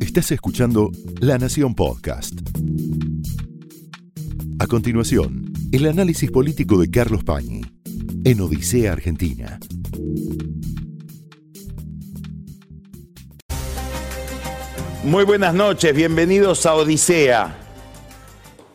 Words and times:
Estás 0.00 0.32
escuchando 0.32 0.90
La 1.20 1.38
Nación 1.38 1.74
Podcast. 1.74 2.34
A 4.58 4.66
continuación, 4.66 5.52
el 5.72 5.86
análisis 5.86 6.30
político 6.30 6.78
de 6.80 6.90
Carlos 6.90 7.24
Pañi 7.24 7.62
en 8.24 8.40
Odisea 8.40 8.92
Argentina. 8.92 9.58
Muy 15.04 15.24
buenas 15.24 15.54
noches, 15.54 15.94
bienvenidos 15.94 16.66
a 16.66 16.74
Odisea. 16.74 17.56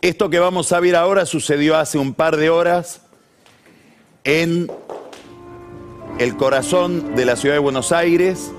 Esto 0.02 0.30
que 0.30 0.40
vamos 0.40 0.72
a 0.72 0.80
ver 0.80 0.96
ahora 0.96 1.26
sucedió 1.26 1.78
hace 1.78 1.98
un 1.98 2.14
par 2.14 2.38
de 2.38 2.50
horas 2.50 3.02
en 4.24 4.72
el 6.18 6.36
corazón 6.36 7.16
de 7.16 7.26
la 7.26 7.36
ciudad 7.36 7.56
de 7.56 7.60
Buenos 7.60 7.92
Aires. 7.92 8.52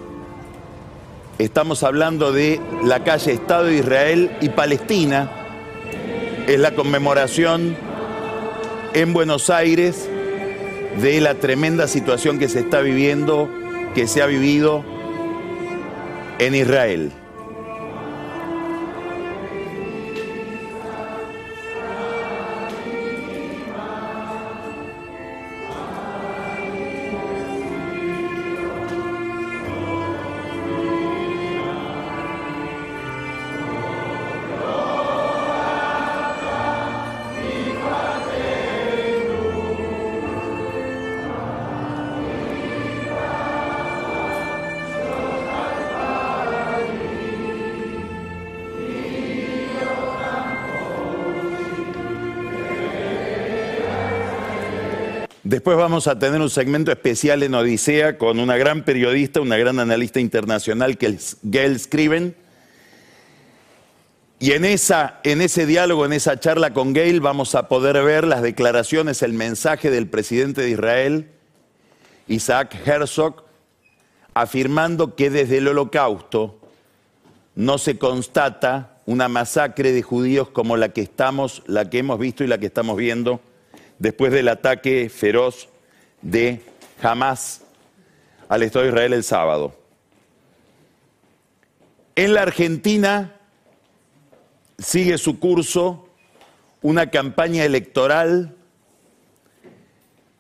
Estamos 1.39 1.83
hablando 1.83 2.33
de 2.33 2.59
la 2.83 3.05
calle 3.05 3.33
Estado 3.33 3.65
de 3.65 3.77
Israel 3.77 4.31
y 4.41 4.49
Palestina. 4.49 5.31
Es 6.47 6.59
la 6.59 6.75
conmemoración 6.75 7.77
en 8.95 9.13
Buenos 9.13 9.51
Aires 9.51 10.09
de 10.99 11.21
la 11.21 11.35
tremenda 11.35 11.89
situación 11.89 12.39
que 12.39 12.49
se 12.49 12.61
está 12.61 12.81
viviendo, 12.81 13.51
que 13.95 14.07
se 14.07 14.23
ha 14.23 14.27
vivido 14.27 14.83
en 16.39 16.55
Israel. 16.55 17.13
Después 55.49 55.77
vamos 55.77 56.09
a 56.09 56.19
tener 56.19 56.41
un 56.41 56.51
segmento 56.51 56.91
especial 56.91 57.41
en 57.45 57.55
Odisea 57.55 58.19
con 58.19 58.41
una 58.41 58.57
gran 58.57 58.83
periodista, 58.83 59.41
una 59.41 59.57
gran 59.57 59.79
analista 59.79 60.19
internacional 60.19 60.99
que 60.99 61.07
es 61.07 61.37
Gail 61.45 61.79
Scriven. 61.79 62.35
Y 64.41 64.51
en, 64.51 64.65
esa, 64.65 65.21
en 65.23 65.41
ese 65.41 65.65
diálogo, 65.65 66.05
en 66.05 66.15
esa 66.15 66.41
charla 66.41 66.73
con 66.73 66.95
Gail, 66.95 67.21
vamos 67.21 67.55
a 67.55 67.69
poder 67.69 68.03
ver 68.03 68.27
las 68.27 68.43
declaraciones, 68.43 69.23
el 69.23 69.35
mensaje 69.35 69.89
del 69.89 70.09
presidente 70.09 70.63
de 70.63 70.71
Israel, 70.71 71.31
Isaac 72.27 72.77
Herzog, 72.85 73.45
afirmando 74.35 75.15
que 75.15 75.31
desde 75.31 75.59
el 75.59 75.69
holocausto 75.69 76.59
no 77.55 77.79
se 77.79 77.99
constata 77.99 78.99
una 79.07 79.29
masacre 79.29 79.93
de 79.93 80.03
judíos 80.03 80.49
como 80.49 80.77
la 80.77 80.89
que 80.89 81.03
estamos, 81.03 81.63
la 81.67 81.89
que 81.89 81.99
hemos 81.99 82.19
visto 82.19 82.43
y 82.43 82.49
la 82.49 82.59
que 82.59 82.67
estamos 82.67 82.97
viendo 82.97 83.41
después 83.99 84.33
del 84.33 84.49
ataque 84.49 85.09
feroz 85.09 85.69
de 86.23 86.63
Hamas 87.03 87.63
al 88.49 88.63
Estado 88.63 88.85
de 88.85 88.91
Israel 88.91 89.13
el 89.13 89.25
sábado. 89.25 89.75
En 92.15 92.35
la 92.35 92.43
Argentina 92.43 93.35
sigue 94.79 95.19
su 95.19 95.39
curso 95.39 96.09
una 96.83 97.11
campaña 97.11 97.65
electoral 97.65 98.55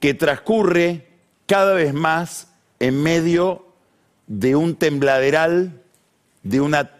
que 0.00 0.14
transcurre 0.14 1.06
cada 1.46 1.74
vez 1.74 1.92
más 1.92 2.48
en 2.78 3.02
medio 3.02 3.66
de 4.26 4.56
un 4.56 4.76
tembladeral, 4.76 5.82
de 6.42 6.60
una 6.60 6.90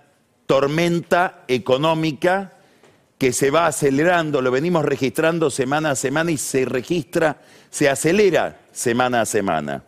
tormenta 0.46 1.44
económica 1.48 2.55
que 3.18 3.32
se 3.32 3.50
va 3.50 3.66
acelerando, 3.66 4.42
lo 4.42 4.50
venimos 4.50 4.84
registrando 4.84 5.50
semana 5.50 5.92
a 5.92 5.96
semana 5.96 6.30
y 6.30 6.36
se 6.36 6.64
registra, 6.64 7.40
se 7.70 7.88
acelera 7.88 8.60
semana 8.72 9.22
a 9.22 9.26
semana. 9.26 9.84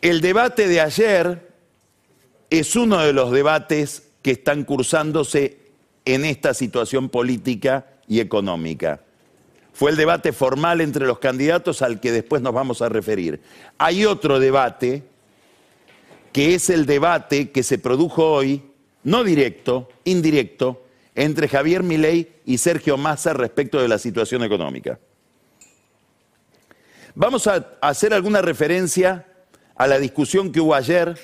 El 0.00 0.20
debate 0.20 0.68
de 0.68 0.80
ayer 0.80 1.48
es 2.50 2.76
uno 2.76 2.98
de 2.98 3.12
los 3.12 3.32
debates 3.32 4.10
que 4.22 4.32
están 4.32 4.64
cursándose 4.64 5.58
en 6.04 6.24
esta 6.24 6.54
situación 6.54 7.08
política 7.08 7.86
y 8.06 8.20
económica. 8.20 9.00
Fue 9.72 9.90
el 9.90 9.96
debate 9.96 10.32
formal 10.32 10.80
entre 10.80 11.06
los 11.06 11.18
candidatos 11.18 11.82
al 11.82 11.98
que 11.98 12.12
después 12.12 12.40
nos 12.42 12.54
vamos 12.54 12.80
a 12.82 12.88
referir. 12.88 13.40
Hay 13.78 14.04
otro 14.04 14.38
debate, 14.38 15.02
que 16.32 16.54
es 16.54 16.70
el 16.70 16.86
debate 16.86 17.50
que 17.50 17.64
se 17.64 17.78
produjo 17.78 18.30
hoy 18.30 18.62
no 19.04 19.22
directo, 19.22 19.88
indirecto, 20.04 20.84
entre 21.14 21.48
Javier 21.48 21.82
Milei 21.82 22.32
y 22.44 22.58
Sergio 22.58 22.96
Massa 22.96 23.32
respecto 23.32 23.80
de 23.80 23.88
la 23.88 23.98
situación 23.98 24.42
económica. 24.42 24.98
Vamos 27.14 27.46
a 27.46 27.76
hacer 27.80 28.12
alguna 28.12 28.42
referencia 28.42 29.26
a 29.76 29.86
la 29.86 29.98
discusión 29.98 30.50
que 30.50 30.60
hubo 30.60 30.74
ayer 30.74 31.16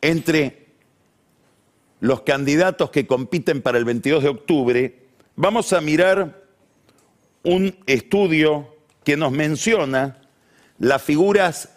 entre 0.00 0.66
los 2.00 2.22
candidatos 2.22 2.90
que 2.90 3.06
compiten 3.06 3.62
para 3.62 3.78
el 3.78 3.84
22 3.84 4.22
de 4.24 4.28
octubre. 4.28 4.98
Vamos 5.36 5.72
a 5.72 5.80
mirar 5.80 6.42
un 7.44 7.76
estudio 7.86 8.74
que 9.04 9.16
nos 9.16 9.30
menciona 9.30 10.18
las 10.78 11.02
figuras 11.02 11.68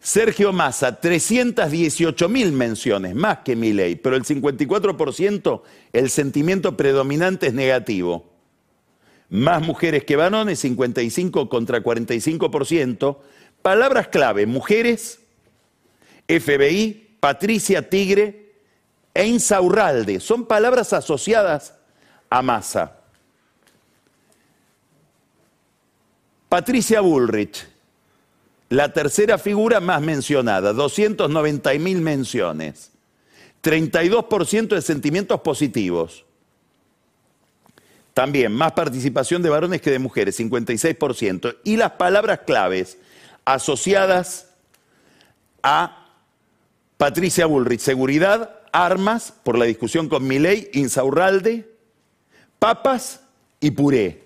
Sergio 0.00 0.52
Massa, 0.52 0.98
318 0.98 2.28
mil 2.30 2.52
menciones, 2.52 3.14
más 3.14 3.38
que 3.44 3.54
ley, 3.54 3.96
pero 3.96 4.16
el 4.16 4.24
54% 4.24 5.62
el 5.92 6.08
sentimiento 6.08 6.74
predominante 6.76 7.48
es 7.48 7.54
negativo. 7.54 8.30
Más 9.28 9.62
mujeres 9.62 10.04
que 10.04 10.16
varones, 10.16 10.58
55 10.60 11.48
contra 11.48 11.82
45%. 11.82 13.18
Palabras 13.62 14.08
clave, 14.08 14.46
mujeres, 14.46 15.20
FBI, 16.26 17.16
Patricia 17.20 17.88
Tigre 17.88 18.54
e 19.12 19.26
Insaurralde. 19.26 20.18
Son 20.18 20.46
palabras 20.46 20.94
asociadas 20.94 21.74
a 22.30 22.40
Massa. 22.40 22.96
Patricia 26.48 27.00
Bullrich, 27.00 27.69
la 28.70 28.92
tercera 28.92 29.36
figura 29.36 29.80
más 29.80 30.00
mencionada, 30.00 30.72
290 30.72 31.74
mil 31.74 32.00
menciones. 32.00 32.92
32% 33.62 34.68
de 34.68 34.80
sentimientos 34.80 35.40
positivos. 35.40 36.24
También 38.14 38.52
más 38.52 38.72
participación 38.72 39.42
de 39.42 39.50
varones 39.50 39.82
que 39.82 39.90
de 39.90 39.98
mujeres, 39.98 40.38
56%. 40.38 41.56
Y 41.64 41.76
las 41.76 41.92
palabras 41.92 42.40
claves 42.46 42.96
asociadas 43.44 44.50
a 45.64 46.06
Patricia 46.96 47.46
Bullrich, 47.46 47.80
seguridad, 47.80 48.60
armas, 48.72 49.34
por 49.42 49.58
la 49.58 49.64
discusión 49.64 50.08
con 50.08 50.26
Milei, 50.28 50.70
Insaurralde, 50.74 51.68
papas 52.60 53.22
y 53.58 53.72
puré, 53.72 54.22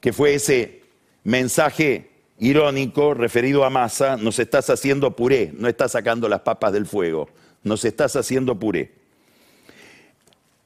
que 0.00 0.12
fue 0.12 0.34
ese 0.34 0.84
mensaje 1.24 2.09
irónico 2.40 3.14
referido 3.14 3.64
a 3.64 3.70
Massa, 3.70 4.16
nos 4.16 4.38
estás 4.38 4.70
haciendo 4.70 5.14
puré, 5.14 5.52
no 5.54 5.68
estás 5.68 5.92
sacando 5.92 6.28
las 6.28 6.40
papas 6.40 6.72
del 6.72 6.86
fuego, 6.86 7.28
nos 7.62 7.84
estás 7.84 8.16
haciendo 8.16 8.58
puré. 8.58 8.92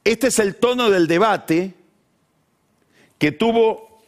Este 0.05 0.27
es 0.27 0.39
el 0.39 0.55
tono 0.55 0.89
del 0.89 1.07
debate 1.07 1.73
que 3.17 3.31
tuvo 3.31 4.01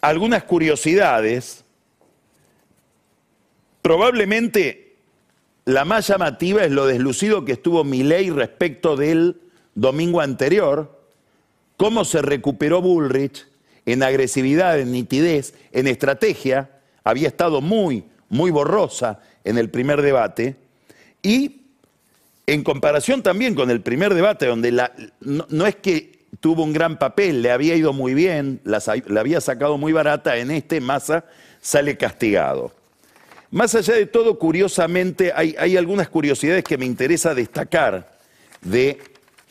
algunas 0.00 0.44
curiosidades. 0.44 1.64
Probablemente 3.82 4.96
la 5.64 5.84
más 5.84 6.06
llamativa 6.06 6.62
es 6.64 6.70
lo 6.70 6.86
deslucido 6.86 7.44
que 7.44 7.52
estuvo 7.52 7.82
Milei 7.82 8.30
respecto 8.30 8.96
del 8.96 9.40
domingo 9.74 10.20
anterior, 10.20 11.00
cómo 11.76 12.04
se 12.04 12.22
recuperó 12.22 12.80
Bullrich 12.80 13.46
en 13.86 14.04
agresividad, 14.04 14.78
en 14.78 14.92
nitidez, 14.92 15.54
en 15.72 15.88
estrategia, 15.88 16.71
había 17.04 17.28
estado 17.28 17.60
muy, 17.60 18.04
muy 18.28 18.50
borrosa 18.50 19.20
en 19.44 19.58
el 19.58 19.70
primer 19.70 20.02
debate, 20.02 20.56
y 21.22 21.62
en 22.46 22.64
comparación 22.64 23.22
también 23.22 23.54
con 23.54 23.70
el 23.70 23.80
primer 23.80 24.14
debate, 24.14 24.46
donde 24.46 24.72
no, 25.20 25.66
es 25.66 25.76
que 25.76 26.18
tuvo 26.40 26.64
un 26.64 26.72
gran 26.72 26.98
papel, 26.98 27.42
le 27.42 27.50
había 27.50 27.76
ido 27.76 27.92
muy 27.92 28.14
bien, 28.14 28.60
la, 28.64 28.82
había 29.18 29.40
sacado 29.40 29.78
muy 29.78 29.92
barata, 29.92 30.36
en 30.36 30.50
este 30.50 30.80
Massa 30.80 31.24
sale 31.60 31.96
castigado. 31.96 32.72
Más 33.50 33.74
allá 33.74 33.94
de 33.94 34.06
todo, 34.06 34.38
curiosamente, 34.38 35.32
hay, 35.34 35.54
hay 35.58 35.76
algunas 35.76 36.08
curiosidades 36.08 36.64
que 36.64 36.78
me 36.78 36.86
interesa 36.86 37.34
destacar 37.34 38.18
de 38.62 38.98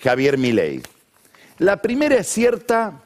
Javier 0.03 0.37
Milei. 0.37 0.81
La 1.59 1.77
primera 1.81 2.15
es 2.15 2.27
cierta 2.27 3.03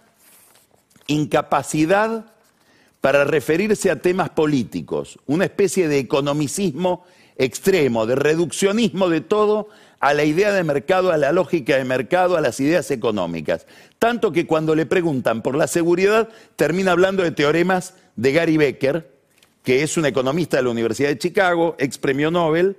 incapacidad 1.07 2.25
para 3.05 3.23
referirse 3.23 3.91
a 3.91 4.01
temas 4.01 4.31
políticos, 4.31 5.19
una 5.27 5.45
especie 5.45 5.87
de 5.87 5.99
economicismo 5.99 7.05
extremo, 7.37 8.07
de 8.07 8.15
reduccionismo 8.15 9.09
de 9.09 9.21
todo 9.21 9.69
a 9.99 10.15
la 10.15 10.23
idea 10.23 10.51
de 10.51 10.63
mercado, 10.63 11.11
a 11.11 11.17
la 11.17 11.31
lógica 11.31 11.77
de 11.77 11.85
mercado, 11.85 12.35
a 12.35 12.41
las 12.41 12.59
ideas 12.59 12.89
económicas. 12.89 13.67
Tanto 13.99 14.31
que 14.31 14.47
cuando 14.47 14.73
le 14.73 14.87
preguntan 14.87 15.43
por 15.43 15.55
la 15.55 15.67
seguridad, 15.67 16.29
termina 16.55 16.93
hablando 16.93 17.21
de 17.21 17.29
teoremas 17.29 17.93
de 18.15 18.31
Gary 18.31 18.57
Becker, 18.57 19.07
que 19.61 19.83
es 19.83 19.97
un 19.97 20.07
economista 20.07 20.57
de 20.57 20.63
la 20.63 20.71
Universidad 20.71 21.09
de 21.09 21.19
Chicago, 21.19 21.75
ex 21.77 21.99
premio 21.99 22.31
Nobel, 22.31 22.75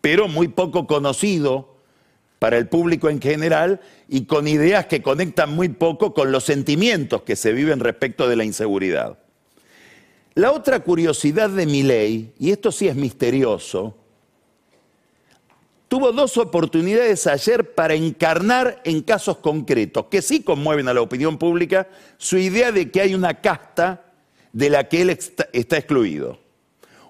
pero 0.00 0.26
muy 0.26 0.48
poco 0.48 0.88
conocido 0.88 1.76
para 2.40 2.58
el 2.58 2.66
público 2.66 3.10
en 3.10 3.20
general 3.20 3.80
y 4.08 4.24
con 4.24 4.48
ideas 4.48 4.86
que 4.86 5.02
conectan 5.02 5.54
muy 5.54 5.68
poco 5.68 6.14
con 6.14 6.32
los 6.32 6.42
sentimientos 6.42 7.22
que 7.22 7.36
se 7.36 7.52
viven 7.52 7.78
respecto 7.78 8.28
de 8.28 8.34
la 8.34 8.42
inseguridad. 8.42 9.18
La 10.38 10.52
otra 10.52 10.78
curiosidad 10.78 11.50
de 11.50 11.66
mi 11.66 11.82
ley, 11.82 12.32
y 12.38 12.52
esto 12.52 12.70
sí 12.70 12.86
es 12.86 12.94
misterioso, 12.94 13.96
tuvo 15.88 16.12
dos 16.12 16.36
oportunidades 16.36 17.26
ayer 17.26 17.74
para 17.74 17.94
encarnar 17.94 18.80
en 18.84 19.02
casos 19.02 19.38
concretos, 19.38 20.06
que 20.08 20.22
sí 20.22 20.44
conmueven 20.44 20.86
a 20.86 20.94
la 20.94 21.00
opinión 21.00 21.38
pública, 21.38 21.88
su 22.18 22.38
idea 22.38 22.70
de 22.70 22.88
que 22.92 23.00
hay 23.00 23.16
una 23.16 23.40
casta 23.40 24.12
de 24.52 24.70
la 24.70 24.88
que 24.88 25.02
él 25.02 25.10
está, 25.10 25.48
excluido. 25.52 26.38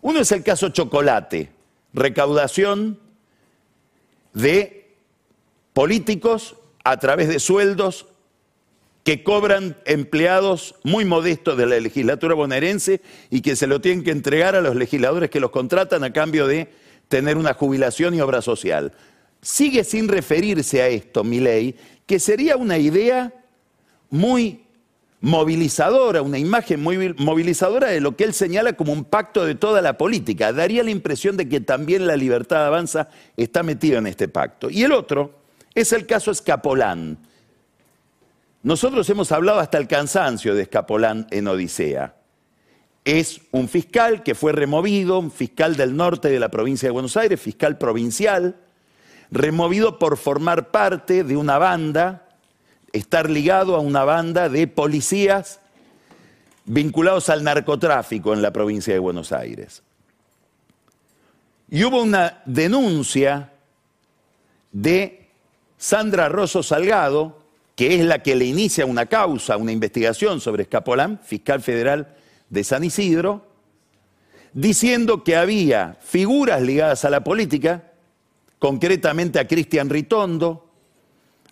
Uno 0.00 0.20
es 0.20 0.32
el 0.32 0.42
caso 0.42 0.70
Chocolate, 0.70 1.52
recaudación 1.92 2.98
de 4.32 4.96
políticos 5.74 6.56
a 6.82 6.96
través 6.96 7.28
de 7.28 7.40
sueldos 7.40 8.06
que 9.08 9.22
cobran 9.22 9.74
empleados 9.86 10.74
muy 10.84 11.06
modestos 11.06 11.56
de 11.56 11.64
la 11.64 11.80
legislatura 11.80 12.34
bonaerense 12.34 13.00
y 13.30 13.40
que 13.40 13.56
se 13.56 13.66
lo 13.66 13.80
tienen 13.80 14.04
que 14.04 14.10
entregar 14.10 14.54
a 14.54 14.60
los 14.60 14.76
legisladores 14.76 15.30
que 15.30 15.40
los 15.40 15.50
contratan 15.50 16.04
a 16.04 16.12
cambio 16.12 16.46
de 16.46 16.68
tener 17.08 17.38
una 17.38 17.54
jubilación 17.54 18.14
y 18.14 18.20
obra 18.20 18.42
social. 18.42 18.92
Sigue 19.40 19.82
sin 19.84 20.08
referirse 20.08 20.82
a 20.82 20.88
esto, 20.88 21.24
mi 21.24 21.40
ley, 21.40 21.74
que 22.04 22.18
sería 22.18 22.58
una 22.58 22.76
idea 22.76 23.32
muy 24.10 24.66
movilizadora, 25.22 26.20
una 26.20 26.36
imagen 26.36 26.82
muy 26.82 27.14
movilizadora 27.16 27.88
de 27.88 28.02
lo 28.02 28.14
que 28.14 28.24
él 28.24 28.34
señala 28.34 28.74
como 28.74 28.92
un 28.92 29.06
pacto 29.06 29.46
de 29.46 29.54
toda 29.54 29.80
la 29.80 29.96
política. 29.96 30.52
Daría 30.52 30.82
la 30.82 30.90
impresión 30.90 31.38
de 31.38 31.48
que 31.48 31.60
también 31.60 32.06
la 32.06 32.18
libertad 32.18 32.66
avanza 32.66 33.08
está 33.38 33.62
metida 33.62 33.96
en 33.96 34.06
este 34.06 34.28
pacto. 34.28 34.68
Y 34.68 34.82
el 34.82 34.92
otro 34.92 35.32
es 35.74 35.94
el 35.94 36.04
caso 36.04 36.30
Escapolán 36.30 37.26
nosotros 38.62 39.08
hemos 39.10 39.30
hablado 39.32 39.60
hasta 39.60 39.78
el 39.78 39.86
cansancio 39.86 40.54
de 40.54 40.62
Escapolán 40.62 41.26
en 41.30 41.48
Odisea. 41.48 42.16
Es 43.04 43.40
un 43.52 43.68
fiscal 43.68 44.22
que 44.22 44.34
fue 44.34 44.52
removido, 44.52 45.18
un 45.18 45.30
fiscal 45.30 45.76
del 45.76 45.96
norte 45.96 46.28
de 46.28 46.40
la 46.40 46.50
provincia 46.50 46.88
de 46.88 46.92
Buenos 46.92 47.16
Aires, 47.16 47.40
fiscal 47.40 47.78
provincial, 47.78 48.56
removido 49.30 49.98
por 49.98 50.16
formar 50.16 50.70
parte 50.70 51.24
de 51.24 51.36
una 51.36 51.58
banda, 51.58 52.28
estar 52.92 53.30
ligado 53.30 53.76
a 53.76 53.80
una 53.80 54.04
banda 54.04 54.48
de 54.48 54.66
policías 54.66 55.60
vinculados 56.64 57.30
al 57.30 57.44
narcotráfico 57.44 58.34
en 58.34 58.42
la 58.42 58.52
provincia 58.52 58.92
de 58.92 58.98
Buenos 58.98 59.32
Aires. 59.32 59.82
Y 61.70 61.84
hubo 61.84 62.02
una 62.02 62.42
denuncia 62.44 63.52
de 64.72 65.28
Sandra 65.76 66.28
Rosso 66.28 66.62
Salgado, 66.62 67.37
que 67.78 67.94
es 67.94 68.04
la 68.04 68.24
que 68.24 68.34
le 68.34 68.44
inicia 68.44 68.84
una 68.86 69.06
causa, 69.06 69.56
una 69.56 69.70
investigación 69.70 70.40
sobre 70.40 70.64
Escapolán, 70.64 71.20
fiscal 71.22 71.62
federal 71.62 72.12
de 72.50 72.64
San 72.64 72.82
Isidro, 72.82 73.46
diciendo 74.52 75.22
que 75.22 75.36
había 75.36 75.96
figuras 76.00 76.60
ligadas 76.60 77.04
a 77.04 77.10
la 77.10 77.22
política, 77.22 77.92
concretamente 78.58 79.38
a 79.38 79.46
Cristian 79.46 79.90
Ritondo, 79.90 80.72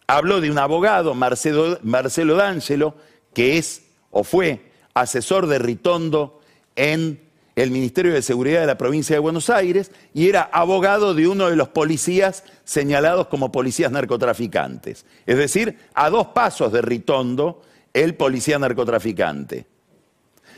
habló 0.08 0.40
de 0.40 0.50
un 0.50 0.58
abogado, 0.58 1.14
Marcelo, 1.14 1.78
Marcelo 1.84 2.34
D'Angelo, 2.34 2.96
que 3.32 3.56
es 3.56 3.84
o 4.10 4.24
fue 4.24 4.72
asesor 4.94 5.46
de 5.46 5.60
Ritondo 5.60 6.40
en 6.74 7.20
el 7.56 7.70
Ministerio 7.70 8.12
de 8.12 8.20
Seguridad 8.20 8.60
de 8.60 8.66
la 8.66 8.76
provincia 8.76 9.16
de 9.16 9.20
Buenos 9.20 9.48
Aires 9.48 9.90
y 10.12 10.28
era 10.28 10.42
abogado 10.42 11.14
de 11.14 11.26
uno 11.26 11.48
de 11.48 11.56
los 11.56 11.68
policías 11.68 12.44
señalados 12.64 13.28
como 13.28 13.50
policías 13.50 13.90
narcotraficantes. 13.90 15.06
Es 15.24 15.38
decir, 15.38 15.78
a 15.94 16.10
dos 16.10 16.28
pasos 16.28 16.70
de 16.70 16.82
Ritondo, 16.82 17.62
el 17.94 18.14
policía 18.14 18.58
narcotraficante. 18.58 19.66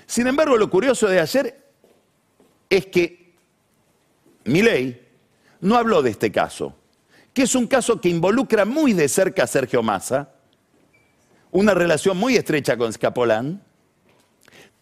Sin 0.06 0.26
embargo, 0.26 0.56
lo 0.56 0.68
curioso 0.68 1.06
de 1.06 1.20
ayer 1.20 1.64
es 2.68 2.86
que 2.86 3.36
Milei 4.44 5.00
no 5.60 5.76
habló 5.76 6.02
de 6.02 6.10
este 6.10 6.32
caso, 6.32 6.74
que 7.32 7.42
es 7.42 7.54
un 7.54 7.68
caso 7.68 8.00
que 8.00 8.08
involucra 8.08 8.64
muy 8.64 8.92
de 8.92 9.08
cerca 9.08 9.44
a 9.44 9.46
Sergio 9.46 9.84
Massa, 9.84 10.32
una 11.52 11.74
relación 11.74 12.16
muy 12.16 12.34
estrecha 12.34 12.76
con 12.76 12.92
Scapolán, 12.92 13.62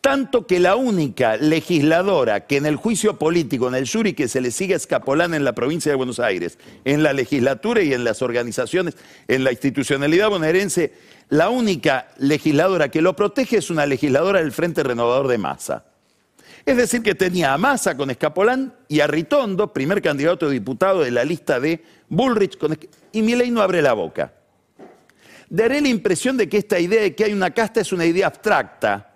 tanto 0.07 0.47
que 0.47 0.61
la 0.61 0.77
única 0.77 1.37
legisladora 1.37 2.47
que 2.47 2.59
en 2.59 2.67
el 2.67 2.77
juicio 2.77 3.19
político, 3.19 3.67
en 3.67 3.75
el 3.75 3.91
jury 3.91 4.13
que 4.13 4.29
se 4.29 4.41
le 4.41 4.53
sigue 4.53 4.75
a 4.75 4.77
Escapolán 4.77 5.35
en 5.35 5.43
la 5.43 5.53
provincia 5.53 5.91
de 5.91 5.97
Buenos 5.97 6.21
Aires, 6.21 6.61
en 6.85 7.03
la 7.03 7.13
legislatura 7.13 7.83
y 7.83 7.93
en 7.93 8.05
las 8.05 8.23
organizaciones, 8.23 8.97
en 9.27 9.43
la 9.43 9.51
institucionalidad 9.51 10.29
bonaerense, 10.31 10.93
la 11.29 11.49
única 11.49 12.07
legisladora 12.19 12.89
que 12.89 13.03
lo 13.03 13.17
protege 13.17 13.57
es 13.57 13.69
una 13.69 13.85
legisladora 13.85 14.39
del 14.39 14.53
Frente 14.53 14.85
Renovador 14.85 15.27
de 15.27 15.39
Massa. 15.39 15.87
Es 16.65 16.77
decir, 16.77 17.03
que 17.03 17.17
tenía 17.17 17.53
a 17.53 17.59
Massa 17.59 17.97
con 17.97 18.09
Escapolán 18.09 18.75
y 18.87 19.01
a 19.01 19.09
Ritondo, 19.09 19.73
primer 19.73 20.01
candidato 20.03 20.47
a 20.47 20.51
diputado 20.51 21.01
de 21.01 21.11
la 21.11 21.25
lista 21.25 21.59
de 21.59 21.83
Bullrich, 22.09 22.59
con 22.59 22.79
y 23.11 23.23
Milei 23.23 23.51
no 23.51 23.61
abre 23.61 23.83
la 23.83 23.95
boca. 23.95 24.33
Daré 25.49 25.81
la 25.81 25.89
impresión 25.89 26.37
de 26.37 26.49
que 26.49 26.59
esta 26.59 26.79
idea 26.79 27.03
de 27.03 27.17
que 27.17 27.25
hay 27.25 27.33
una 27.33 27.51
casta 27.51 27.81
es 27.81 27.93
una 27.93 28.05
idea 28.07 28.29
abstracta, 28.29 29.15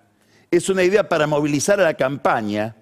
es 0.50 0.68
una 0.68 0.82
idea 0.82 1.08
para 1.08 1.26
movilizar 1.26 1.80
a 1.80 1.84
la 1.84 1.94
campaña, 1.94 2.76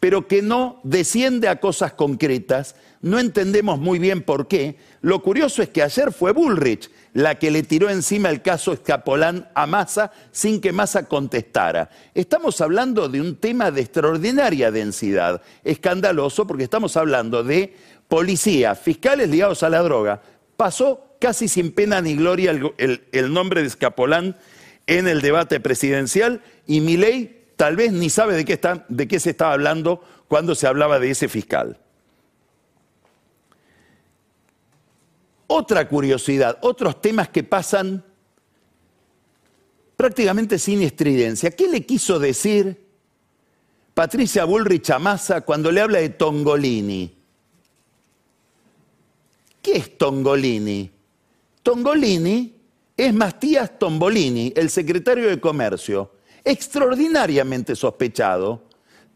pero 0.00 0.28
que 0.28 0.42
no 0.42 0.80
desciende 0.84 1.48
a 1.48 1.60
cosas 1.60 1.94
concretas, 1.94 2.76
no 3.00 3.18
entendemos 3.18 3.78
muy 3.78 3.98
bien 3.98 4.22
por 4.22 4.46
qué. 4.46 4.76
Lo 5.00 5.22
curioso 5.22 5.62
es 5.62 5.70
que 5.70 5.82
ayer 5.82 6.12
fue 6.12 6.32
Bullrich 6.32 6.90
la 7.14 7.36
que 7.38 7.50
le 7.50 7.62
tiró 7.62 7.88
encima 7.88 8.28
el 8.28 8.42
caso 8.42 8.74
Escapolán 8.74 9.48
a 9.54 9.66
Massa 9.66 10.12
sin 10.32 10.60
que 10.60 10.72
Massa 10.72 11.08
contestara. 11.08 11.88
Estamos 12.14 12.60
hablando 12.60 13.08
de 13.08 13.22
un 13.22 13.36
tema 13.36 13.70
de 13.70 13.80
extraordinaria 13.80 14.70
densidad, 14.70 15.40
escandaloso 15.64 16.46
porque 16.46 16.64
estamos 16.64 16.94
hablando 16.98 17.42
de 17.42 17.74
policías, 18.08 18.78
fiscales 18.78 19.30
ligados 19.30 19.62
a 19.62 19.70
la 19.70 19.80
droga. 19.80 20.20
Pasó 20.58 21.16
casi 21.18 21.48
sin 21.48 21.72
pena 21.72 22.02
ni 22.02 22.16
gloria 22.16 22.50
el, 22.50 23.04
el 23.12 23.32
nombre 23.32 23.62
de 23.62 23.68
Escapolán 23.68 24.36
en 24.86 25.08
el 25.08 25.20
debate 25.20 25.60
presidencial 25.60 26.42
y 26.66 26.80
ley 26.96 27.46
tal 27.56 27.76
vez 27.76 27.92
ni 27.92 28.10
sabe 28.10 28.34
de 28.34 28.44
qué, 28.44 28.60
de 28.88 29.08
qué 29.08 29.20
se 29.20 29.30
estaba 29.30 29.54
hablando 29.54 30.02
cuando 30.28 30.54
se 30.54 30.66
hablaba 30.66 30.98
de 30.98 31.10
ese 31.10 31.28
fiscal. 31.28 31.78
Otra 35.48 35.88
curiosidad, 35.88 36.58
otros 36.62 37.00
temas 37.00 37.28
que 37.28 37.44
pasan 37.44 38.04
prácticamente 39.96 40.58
sin 40.58 40.82
estridencia. 40.82 41.50
¿Qué 41.50 41.68
le 41.68 41.86
quiso 41.86 42.18
decir 42.18 42.84
Patricia 43.94 44.44
Bullrich 44.44 44.90
a 44.90 45.40
cuando 45.42 45.70
le 45.70 45.80
habla 45.80 46.00
de 46.00 46.10
Tongolini? 46.10 47.16
¿Qué 49.62 49.76
es 49.78 49.96
Tongolini? 49.96 50.90
Tongolini 51.62 52.55
es 52.96 53.12
Matías 53.12 53.78
Tombolini, 53.78 54.52
el 54.56 54.70
secretario 54.70 55.28
de 55.28 55.38
Comercio, 55.38 56.12
extraordinariamente 56.44 57.76
sospechado, 57.76 58.64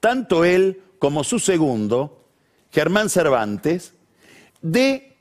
tanto 0.01 0.45
él 0.45 0.83
como 0.99 1.25
su 1.25 1.39
segundo, 1.39 2.27
Germán 2.73 3.09
Cervantes, 3.09 3.95
de... 4.61 5.17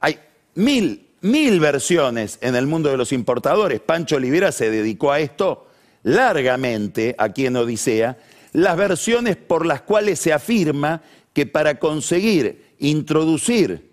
Hay 0.00 0.18
mil, 0.54 1.08
mil 1.20 1.60
versiones 1.60 2.38
en 2.40 2.54
el 2.54 2.66
mundo 2.66 2.88
de 2.88 2.96
los 2.96 3.12
importadores. 3.12 3.80
Pancho 3.80 4.16
Olivera 4.16 4.52
se 4.52 4.70
dedicó 4.70 5.12
a 5.12 5.20
esto 5.20 5.66
largamente 6.04 7.14
aquí 7.18 7.46
en 7.46 7.56
Odisea, 7.56 8.16
las 8.52 8.76
versiones 8.76 9.36
por 9.36 9.66
las 9.66 9.82
cuales 9.82 10.18
se 10.18 10.32
afirma 10.32 11.02
que 11.32 11.46
para 11.46 11.78
conseguir 11.78 12.74
introducir 12.78 13.87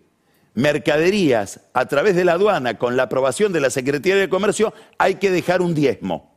mercaderías 0.55 1.59
a 1.73 1.85
través 1.85 2.15
de 2.15 2.25
la 2.25 2.33
aduana 2.33 2.77
con 2.77 2.97
la 2.97 3.03
aprobación 3.03 3.53
de 3.53 3.59
la 3.59 3.69
Secretaría 3.69 4.15
de 4.15 4.29
Comercio, 4.29 4.73
hay 4.97 5.15
que 5.15 5.29
dejar 5.29 5.61
un 5.61 5.75
diezmo. 5.75 6.33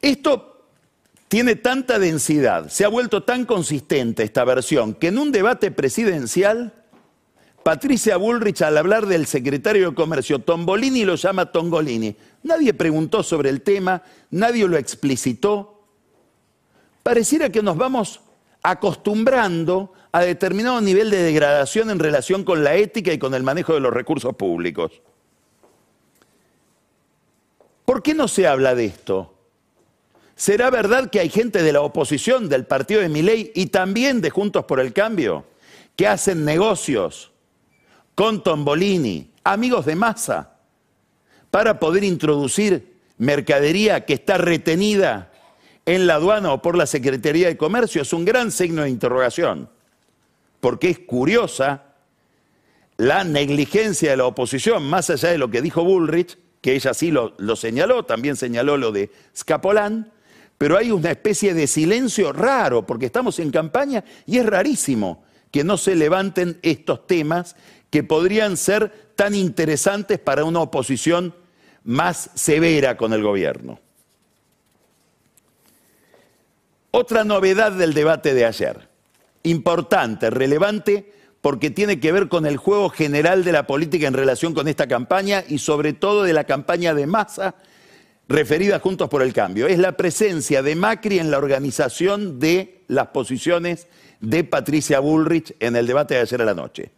Esto 0.00 0.68
tiene 1.28 1.56
tanta 1.56 1.98
densidad, 1.98 2.68
se 2.68 2.84
ha 2.84 2.88
vuelto 2.88 3.24
tan 3.24 3.44
consistente 3.44 4.22
esta 4.22 4.44
versión, 4.44 4.94
que 4.94 5.08
en 5.08 5.18
un 5.18 5.32
debate 5.32 5.72
presidencial, 5.72 6.72
Patricia 7.64 8.16
Bullrich 8.16 8.62
al 8.62 8.78
hablar 8.78 9.06
del 9.06 9.26
secretario 9.26 9.90
de 9.90 9.96
Comercio, 9.96 10.38
Tombolini 10.38 11.04
lo 11.04 11.16
llama 11.16 11.50
Tongolini. 11.50 12.16
Nadie 12.44 12.72
preguntó 12.74 13.24
sobre 13.24 13.50
el 13.50 13.62
tema, 13.62 14.04
nadie 14.30 14.68
lo 14.68 14.76
explicitó. 14.76 15.82
Pareciera 17.02 17.50
que 17.50 17.62
nos 17.62 17.76
vamos 17.76 18.20
acostumbrando 18.62 19.92
a 20.16 20.20
determinado 20.20 20.80
nivel 20.80 21.10
de 21.10 21.22
degradación 21.22 21.90
en 21.90 21.98
relación 21.98 22.42
con 22.42 22.64
la 22.64 22.74
ética 22.74 23.12
y 23.12 23.18
con 23.18 23.34
el 23.34 23.42
manejo 23.42 23.74
de 23.74 23.80
los 23.80 23.92
recursos 23.92 24.34
públicos. 24.34 25.02
¿Por 27.84 28.02
qué 28.02 28.14
no 28.14 28.26
se 28.26 28.46
habla 28.46 28.74
de 28.74 28.86
esto? 28.86 29.34
¿Será 30.34 30.70
verdad 30.70 31.10
que 31.10 31.20
hay 31.20 31.28
gente 31.28 31.62
de 31.62 31.70
la 31.70 31.82
oposición, 31.82 32.48
del 32.48 32.64
partido 32.64 33.02
de 33.02 33.10
Miley 33.10 33.52
y 33.54 33.66
también 33.66 34.22
de 34.22 34.30
Juntos 34.30 34.64
por 34.64 34.80
el 34.80 34.94
Cambio, 34.94 35.44
que 35.96 36.06
hacen 36.06 36.46
negocios 36.46 37.32
con 38.14 38.42
Tombolini, 38.42 39.32
amigos 39.44 39.84
de 39.84 39.96
masa, 39.96 40.56
para 41.50 41.78
poder 41.78 42.04
introducir 42.04 42.94
mercadería 43.18 44.06
que 44.06 44.14
está 44.14 44.38
retenida 44.38 45.30
en 45.84 46.06
la 46.06 46.14
aduana 46.14 46.54
o 46.54 46.62
por 46.62 46.74
la 46.74 46.86
Secretaría 46.86 47.48
de 47.48 47.58
Comercio? 47.58 48.00
Es 48.00 48.14
un 48.14 48.24
gran 48.24 48.50
signo 48.50 48.80
de 48.80 48.88
interrogación 48.88 49.75
porque 50.66 50.90
es 50.90 50.98
curiosa 50.98 51.94
la 52.96 53.22
negligencia 53.22 54.10
de 54.10 54.16
la 54.16 54.26
oposición, 54.26 54.82
más 54.82 55.10
allá 55.10 55.28
de 55.28 55.38
lo 55.38 55.48
que 55.48 55.62
dijo 55.62 55.84
Bullrich, 55.84 56.36
que 56.60 56.74
ella 56.74 56.92
sí 56.92 57.12
lo, 57.12 57.36
señaló, 57.54 58.04
también 58.04 58.34
señaló 58.34 58.76
lo 58.76 58.90
de 58.90 59.12
Scapolán, 59.32 60.10
pero 60.58 60.76
hay 60.76 60.90
una 60.90 61.12
especie 61.12 61.54
de 61.54 61.68
silencio 61.68 62.32
raro, 62.32 62.84
porque 62.84 63.06
estamos 63.06 63.38
en 63.38 63.52
campaña 63.52 64.02
y 64.26 64.38
es 64.38 64.46
rarísimo 64.46 65.22
que 65.52 65.62
no 65.62 65.76
se 65.76 65.94
levanten 65.94 66.58
estos 66.62 67.06
temas 67.06 67.54
que 67.88 68.02
podrían 68.02 68.56
ser 68.56 69.12
tan 69.14 69.36
interesantes 69.36 70.18
para 70.18 70.42
una 70.42 70.62
oposición 70.62 71.32
más 71.84 72.30
severa 72.34 72.96
con 72.96 73.12
el 73.12 73.22
gobierno. 73.22 73.78
Otra 76.90 77.22
novedad 77.22 77.70
del 77.70 77.94
debate 77.94 78.34
de 78.34 78.46
ayer 78.46 78.95
importante, 79.46 80.30
relevante, 80.30 81.12
porque 81.40 81.70
tiene 81.70 82.00
que 82.00 82.12
ver 82.12 82.28
con 82.28 82.46
el 82.46 82.56
juego 82.56 82.90
general 82.90 83.44
de 83.44 83.52
la 83.52 83.66
política 83.66 84.06
en 84.06 84.14
relación 84.14 84.52
con 84.52 84.68
esta 84.68 84.86
campaña 84.88 85.44
y 85.48 85.58
sobre 85.58 85.92
todo 85.92 86.24
de 86.24 86.32
la 86.32 86.44
campaña 86.44 86.94
de 86.94 87.06
masa 87.06 87.54
referida 88.28 88.80
Juntos 88.80 89.08
por 89.08 89.22
el 89.22 89.32
Cambio. 89.32 89.66
Es 89.66 89.78
la 89.78 89.96
presencia 89.96 90.62
de 90.62 90.74
Macri 90.74 91.18
en 91.18 91.30
la 91.30 91.38
organización 91.38 92.40
de 92.40 92.82
las 92.88 93.08
posiciones 93.08 93.86
de 94.20 94.44
Patricia 94.44 95.00
Bullrich 95.00 95.54
en 95.60 95.76
el 95.76 95.86
debate 95.86 96.14
de 96.14 96.20
ayer 96.20 96.42
a 96.42 96.46
la 96.46 96.54
noche. 96.54 96.90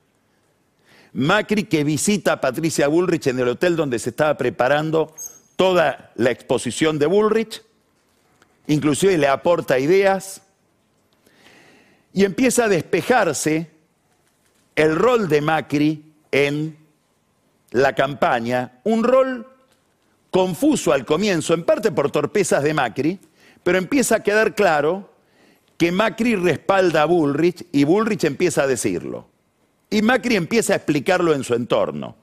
Macri 1.12 1.64
que 1.64 1.84
visita 1.84 2.34
a 2.34 2.40
Patricia 2.40 2.88
Bullrich 2.88 3.26
en 3.26 3.38
el 3.38 3.48
hotel 3.48 3.76
donde 3.76 3.98
se 3.98 4.10
estaba 4.10 4.36
preparando 4.36 5.14
toda 5.56 6.12
la 6.14 6.30
exposición 6.30 6.98
de 6.98 7.06
Bullrich, 7.06 7.62
inclusive 8.66 9.18
le 9.18 9.26
aporta 9.26 9.78
ideas, 9.78 10.42
y 12.12 12.24
empieza 12.24 12.64
a 12.64 12.68
despejarse 12.68 13.70
el 14.74 14.96
rol 14.96 15.28
de 15.28 15.40
Macri 15.40 16.12
en 16.30 16.76
la 17.70 17.94
campaña, 17.94 18.80
un 18.84 19.04
rol 19.04 19.46
confuso 20.30 20.92
al 20.92 21.04
comienzo, 21.04 21.54
en 21.54 21.64
parte 21.64 21.90
por 21.90 22.10
torpezas 22.10 22.62
de 22.62 22.74
Macri, 22.74 23.18
pero 23.62 23.78
empieza 23.78 24.16
a 24.16 24.22
quedar 24.22 24.54
claro 24.54 25.12
que 25.76 25.92
Macri 25.92 26.36
respalda 26.36 27.02
a 27.02 27.06
Bullrich 27.06 27.66
y 27.72 27.84
Bullrich 27.84 28.24
empieza 28.24 28.62
a 28.62 28.66
decirlo. 28.66 29.28
Y 29.90 30.02
Macri 30.02 30.36
empieza 30.36 30.72
a 30.74 30.76
explicarlo 30.76 31.34
en 31.34 31.44
su 31.44 31.54
entorno, 31.54 32.16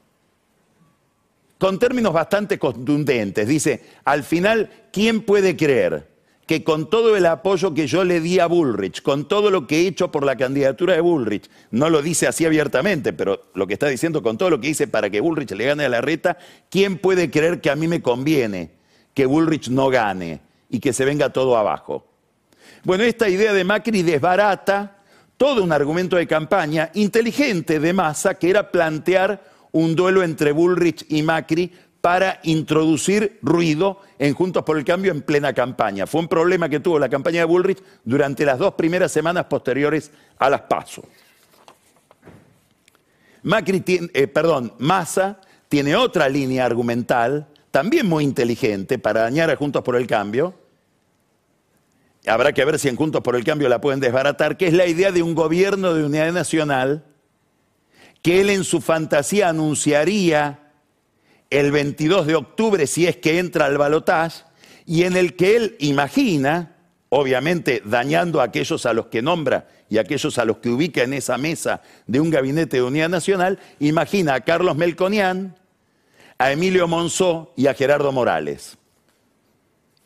con 1.58 1.80
términos 1.80 2.14
bastante 2.14 2.60
contundentes. 2.60 3.48
Dice, 3.48 3.84
al 4.04 4.24
final, 4.24 4.88
¿quién 4.92 5.22
puede 5.22 5.56
creer 5.56 6.15
que 6.46 6.64
con 6.64 6.90
todo 6.90 7.18
el 7.18 7.26
apoyo 7.26 7.74
que 7.74 7.88
yo 7.88 8.04
le 8.04 8.20
di 8.20 8.40
a 8.40 8.46
Bullrich, 8.46 9.02
con 9.02 9.28
todo 9.28 9.50
lo 9.50 9.66
que 9.66 9.82
he 9.82 9.88
hecho 9.88 10.12
por 10.12 10.24
la 10.24 10.36
candidatura 10.36 10.94
de 10.94 11.02
Bullrich, 11.02 11.50
no 11.72 11.90
lo 11.90 12.02
dice 12.02 12.28
así 12.28 12.46
abiertamente, 12.46 13.14
pero 13.14 13.46
lo 13.56 13.66
que 13.66 13.74
está 13.74 13.88
diciendo 13.88 14.22
con 14.22 14.38
todo 14.38 14.52
lo 14.52 14.62
que 14.62 14.70
hice 14.70 14.88
para 14.88 15.10
que 15.10 15.22
Bullrich 15.22 15.52
le 15.52 15.66
gane 15.66 15.86
a 15.86 15.90
la 15.90 16.02
reta, 16.02 16.38
¿quién 16.70 17.00
puede 17.00 17.32
creer 17.32 17.62
que 17.62 17.72
a 17.72 17.76
mí 17.76 17.88
me 17.88 18.02
conviene 18.02 18.72
que 19.14 19.26
Bullrich 19.26 19.70
no 19.70 19.90
gane 19.90 20.42
y 20.70 20.80
que 20.80 20.94
se 20.94 21.06
venga 21.06 21.34
todo 21.34 21.58
abajo? 21.58 22.06
Bueno, 22.84 23.04
esta 23.04 23.28
idea 23.28 23.52
de 23.52 23.64
Macri 23.64 24.04
desbarata 24.04 24.98
todo 25.38 25.64
un 25.64 25.72
argumento 25.72 26.16
de 26.16 26.28
campaña 26.28 26.92
inteligente 26.94 27.80
de 27.80 27.94
masa 27.94 28.36
que 28.36 28.52
era 28.52 28.72
plantear 28.72 29.44
un 29.72 29.96
duelo 29.96 30.24
entre 30.24 30.52
Bullrich 30.52 31.06
y 31.10 31.24
Macri 31.24 31.72
para 32.06 32.40
introducir 32.44 33.40
ruido 33.42 34.00
en 34.20 34.36
Juntos 34.36 34.62
por 34.62 34.78
el 34.78 34.86
Cambio 34.86 35.12
en 35.12 35.24
plena 35.24 35.54
campaña. 35.54 36.06
Fue 36.06 36.22
un 36.22 36.28
problema 36.28 36.70
que 36.70 36.80
tuvo 36.80 37.00
la 37.00 37.10
campaña 37.10 37.40
de 37.40 37.46
Bullrich 37.46 37.82
durante 38.04 38.46
las 38.46 38.60
dos 38.60 38.76
primeras 38.76 39.12
semanas 39.12 39.46
posteriores 39.46 40.12
a 40.38 40.48
las 40.52 40.62
PASO. 40.62 41.04
Macri 43.42 43.84
eh, 43.88 44.28
perdón, 44.28 44.74
Massa 44.78 45.42
tiene 45.68 45.96
otra 45.96 46.30
línea 46.30 46.68
argumental, 46.68 47.48
también 47.72 48.06
muy 48.06 48.24
inteligente, 48.24 49.00
para 49.00 49.22
dañar 49.22 49.50
a 49.50 49.56
Juntos 49.56 49.82
por 49.82 49.96
el 49.96 50.06
Cambio. 50.06 50.54
Habrá 52.28 52.54
que 52.54 52.66
ver 52.66 52.78
si 52.78 52.88
en 52.88 52.98
Juntos 52.98 53.24
por 53.24 53.36
el 53.36 53.44
Cambio 53.44 53.68
la 53.68 53.82
pueden 53.82 54.00
desbaratar, 54.00 54.58
que 54.58 54.68
es 54.68 54.74
la 54.74 54.86
idea 54.86 55.12
de 55.12 55.24
un 55.24 55.34
gobierno 55.34 55.96
de 55.96 56.04
unidad 56.04 56.32
nacional 56.32 57.04
que 58.22 58.42
él 58.42 58.52
en 58.52 58.64
su 58.64 58.80
fantasía 58.80 59.50
anunciaría 59.50 60.65
el 61.50 61.72
22 61.72 62.28
de 62.28 62.36
octubre 62.36 62.88
si 62.88 63.08
es 63.08 63.18
que 63.18 63.40
entra 63.40 63.66
al 63.66 63.78
balotaje 63.78 64.44
y 64.86 65.04
en 65.04 65.18
el 65.18 65.36
que 65.36 65.56
él 65.56 65.76
imagina, 65.80 66.76
obviamente 67.10 67.82
dañando 67.86 68.42
a 68.42 68.46
aquellos 68.46 68.86
a 68.86 68.94
los 68.94 69.08
que 69.08 69.22
nombra 69.22 69.68
y 69.90 69.98
a 69.98 70.02
aquellos 70.02 70.38
a 70.38 70.46
los 70.46 70.58
que 70.58 70.70
ubica 70.70 71.04
en 71.04 71.14
esa 71.14 71.38
mesa 71.38 71.82
de 72.08 72.20
un 72.20 72.30
gabinete 72.30 72.78
de 72.78 72.84
unidad 72.84 73.10
nacional, 73.10 73.60
imagina 73.80 74.36
a 74.36 74.42
Carlos 74.42 74.76
Melconian, 74.76 75.56
a 76.38 76.52
Emilio 76.52 76.88
Monzó 76.88 77.54
y 77.56 77.68
a 77.68 77.74
Gerardo 77.74 78.12
Morales. 78.12 78.78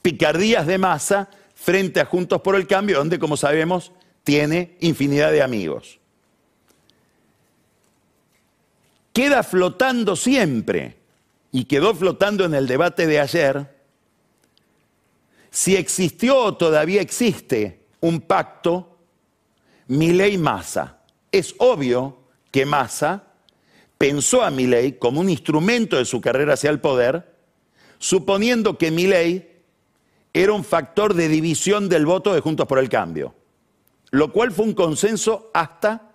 Picardías 0.02 0.66
de 0.68 0.78
masa 0.78 1.30
frente 1.56 2.00
a 2.00 2.06
Juntos 2.06 2.42
por 2.42 2.56
el 2.56 2.68
Cambio, 2.68 2.98
donde, 2.98 3.20
como 3.20 3.36
sabemos, 3.36 3.92
tiene 4.24 4.78
infinidad 4.80 5.32
de 5.32 5.42
amigos. 5.42 6.00
Queda 9.12 9.44
flotando 9.44 10.16
siempre 10.16 10.99
y 11.52 11.66
quedó 11.66 11.96
flotando 11.96 12.46
en 12.46 12.54
el 12.54 12.68
debate 12.68 13.08
de 13.08 13.20
ayer, 13.20 13.76
si 15.50 15.76
existió 15.76 16.38
o 16.38 16.58
todavía 16.58 17.02
existe 17.02 17.86
un 18.02 18.22
pacto 18.22 18.98
Milei-Massa. 19.88 21.00
Es 21.32 21.56
obvio 21.58 22.18
que 22.52 22.66
Massa 22.66 23.24
pensó 23.98 24.44
a 24.44 24.52
Milei 24.52 24.98
como 24.98 25.20
un 25.20 25.30
instrumento 25.30 25.98
de 25.98 26.06
su 26.06 26.22
carrera 26.22 26.54
hacia 26.54 26.70
el 26.70 26.80
poder, 26.80 27.36
suponiendo 27.98 28.78
que 28.78 28.92
Milei 28.92 29.50
era 30.34 30.54
un 30.54 30.64
factor 30.64 31.14
de 31.14 31.28
división 31.28 31.90
del 31.90 32.06
voto 32.06 32.34
de 32.34 32.42
Juntos 32.42 32.68
por 32.68 32.80
el 32.80 32.90
Cambio, 32.90 33.36
lo 34.12 34.32
cual 34.32 34.52
fue 34.52 34.66
un 34.66 34.74
consenso 34.74 35.50
hasta 35.54 36.09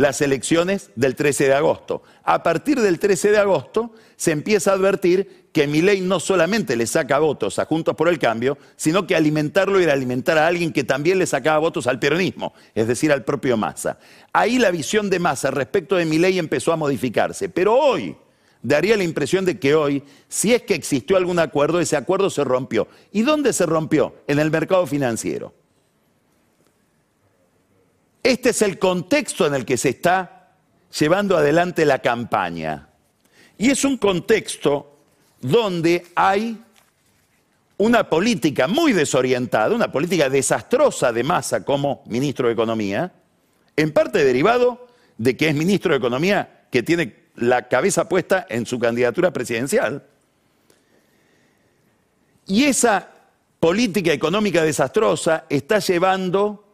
las 0.00 0.22
elecciones 0.22 0.90
del 0.96 1.14
13 1.14 1.48
de 1.48 1.54
agosto. 1.54 2.02
A 2.24 2.42
partir 2.42 2.80
del 2.80 2.98
13 2.98 3.32
de 3.32 3.38
agosto 3.38 3.92
se 4.16 4.30
empieza 4.30 4.70
a 4.70 4.74
advertir 4.74 5.50
que 5.52 5.66
Milei 5.66 6.00
no 6.00 6.20
solamente 6.20 6.74
le 6.74 6.86
saca 6.86 7.18
votos 7.18 7.58
a 7.58 7.66
Juntos 7.66 7.94
por 7.96 8.08
el 8.08 8.18
Cambio, 8.18 8.56
sino 8.76 9.06
que 9.06 9.14
alimentarlo 9.14 9.78
era 9.78 9.92
alimentar 9.92 10.38
a 10.38 10.46
alguien 10.46 10.72
que 10.72 10.84
también 10.84 11.18
le 11.18 11.26
sacaba 11.26 11.58
votos 11.58 11.86
al 11.86 11.98
peronismo, 11.98 12.54
es 12.74 12.88
decir, 12.88 13.12
al 13.12 13.24
propio 13.24 13.58
Massa. 13.58 13.98
Ahí 14.32 14.58
la 14.58 14.70
visión 14.70 15.10
de 15.10 15.18
Massa 15.18 15.50
respecto 15.50 15.96
de 15.96 16.06
Milei 16.06 16.38
empezó 16.38 16.72
a 16.72 16.76
modificarse, 16.76 17.50
pero 17.50 17.76
hoy 17.76 18.16
daría 18.62 18.96
la 18.96 19.04
impresión 19.04 19.44
de 19.44 19.58
que 19.58 19.74
hoy, 19.74 20.02
si 20.28 20.54
es 20.54 20.62
que 20.62 20.74
existió 20.74 21.18
algún 21.18 21.38
acuerdo, 21.38 21.78
ese 21.78 21.98
acuerdo 21.98 22.30
se 22.30 22.42
rompió. 22.42 22.88
¿Y 23.12 23.20
dónde 23.20 23.52
se 23.52 23.66
rompió? 23.66 24.14
En 24.26 24.38
el 24.38 24.50
mercado 24.50 24.86
financiero. 24.86 25.59
Este 28.22 28.50
es 28.50 28.62
el 28.62 28.78
contexto 28.78 29.46
en 29.46 29.54
el 29.54 29.64
que 29.64 29.76
se 29.76 29.90
está 29.90 30.52
llevando 30.98 31.36
adelante 31.36 31.84
la 31.84 32.00
campaña. 32.00 32.88
Y 33.56 33.70
es 33.70 33.84
un 33.84 33.96
contexto 33.96 34.98
donde 35.40 36.06
hay 36.14 36.62
una 37.78 38.10
política 38.10 38.68
muy 38.68 38.92
desorientada, 38.92 39.74
una 39.74 39.90
política 39.90 40.28
desastrosa 40.28 41.12
de 41.12 41.24
masa 41.24 41.64
como 41.64 42.02
ministro 42.06 42.48
de 42.48 42.52
Economía, 42.52 43.12
en 43.76 43.92
parte 43.92 44.22
derivado 44.22 44.86
de 45.16 45.36
que 45.36 45.48
es 45.48 45.54
ministro 45.54 45.92
de 45.92 45.98
Economía 45.98 46.66
que 46.70 46.82
tiene 46.82 47.30
la 47.36 47.68
cabeza 47.68 48.08
puesta 48.08 48.46
en 48.50 48.66
su 48.66 48.78
candidatura 48.78 49.32
presidencial. 49.32 50.04
Y 52.46 52.64
esa 52.64 53.08
política 53.58 54.12
económica 54.12 54.62
desastrosa 54.62 55.46
está 55.48 55.78
llevando 55.78 56.69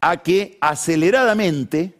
a 0.00 0.22
que 0.22 0.58
aceleradamente, 0.60 1.94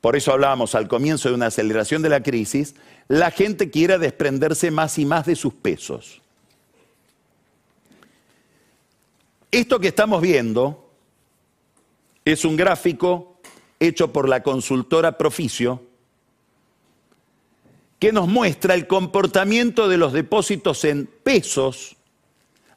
por 0.00 0.16
eso 0.16 0.32
hablábamos 0.32 0.74
al 0.74 0.88
comienzo 0.88 1.28
de 1.28 1.34
una 1.34 1.46
aceleración 1.46 2.02
de 2.02 2.08
la 2.08 2.22
crisis, 2.22 2.74
la 3.08 3.30
gente 3.30 3.70
quiera 3.70 3.98
desprenderse 3.98 4.70
más 4.70 4.98
y 4.98 5.06
más 5.06 5.26
de 5.26 5.36
sus 5.36 5.54
pesos. 5.54 6.20
Esto 9.50 9.78
que 9.80 9.88
estamos 9.88 10.22
viendo 10.22 10.90
es 12.24 12.44
un 12.44 12.56
gráfico 12.56 13.38
hecho 13.78 14.12
por 14.12 14.28
la 14.28 14.42
consultora 14.42 15.18
Proficio 15.18 15.82
que 17.98 18.12
nos 18.12 18.26
muestra 18.26 18.74
el 18.74 18.86
comportamiento 18.86 19.88
de 19.88 19.96
los 19.96 20.12
depósitos 20.12 20.84
en 20.84 21.06
pesos 21.06 21.96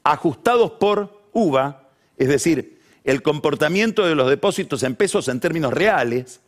ajustados 0.04 0.72
por 0.74 1.30
UVA, 1.34 1.90
es 2.18 2.28
decir, 2.28 2.75
el 3.06 3.22
comportamiento 3.22 4.06
de 4.06 4.16
los 4.16 4.30
depósitos 4.30 4.82
en 4.84 4.96
pesos 4.96 5.28
en 5.28 5.40
términos 5.40 5.72
reales. 5.72 6.42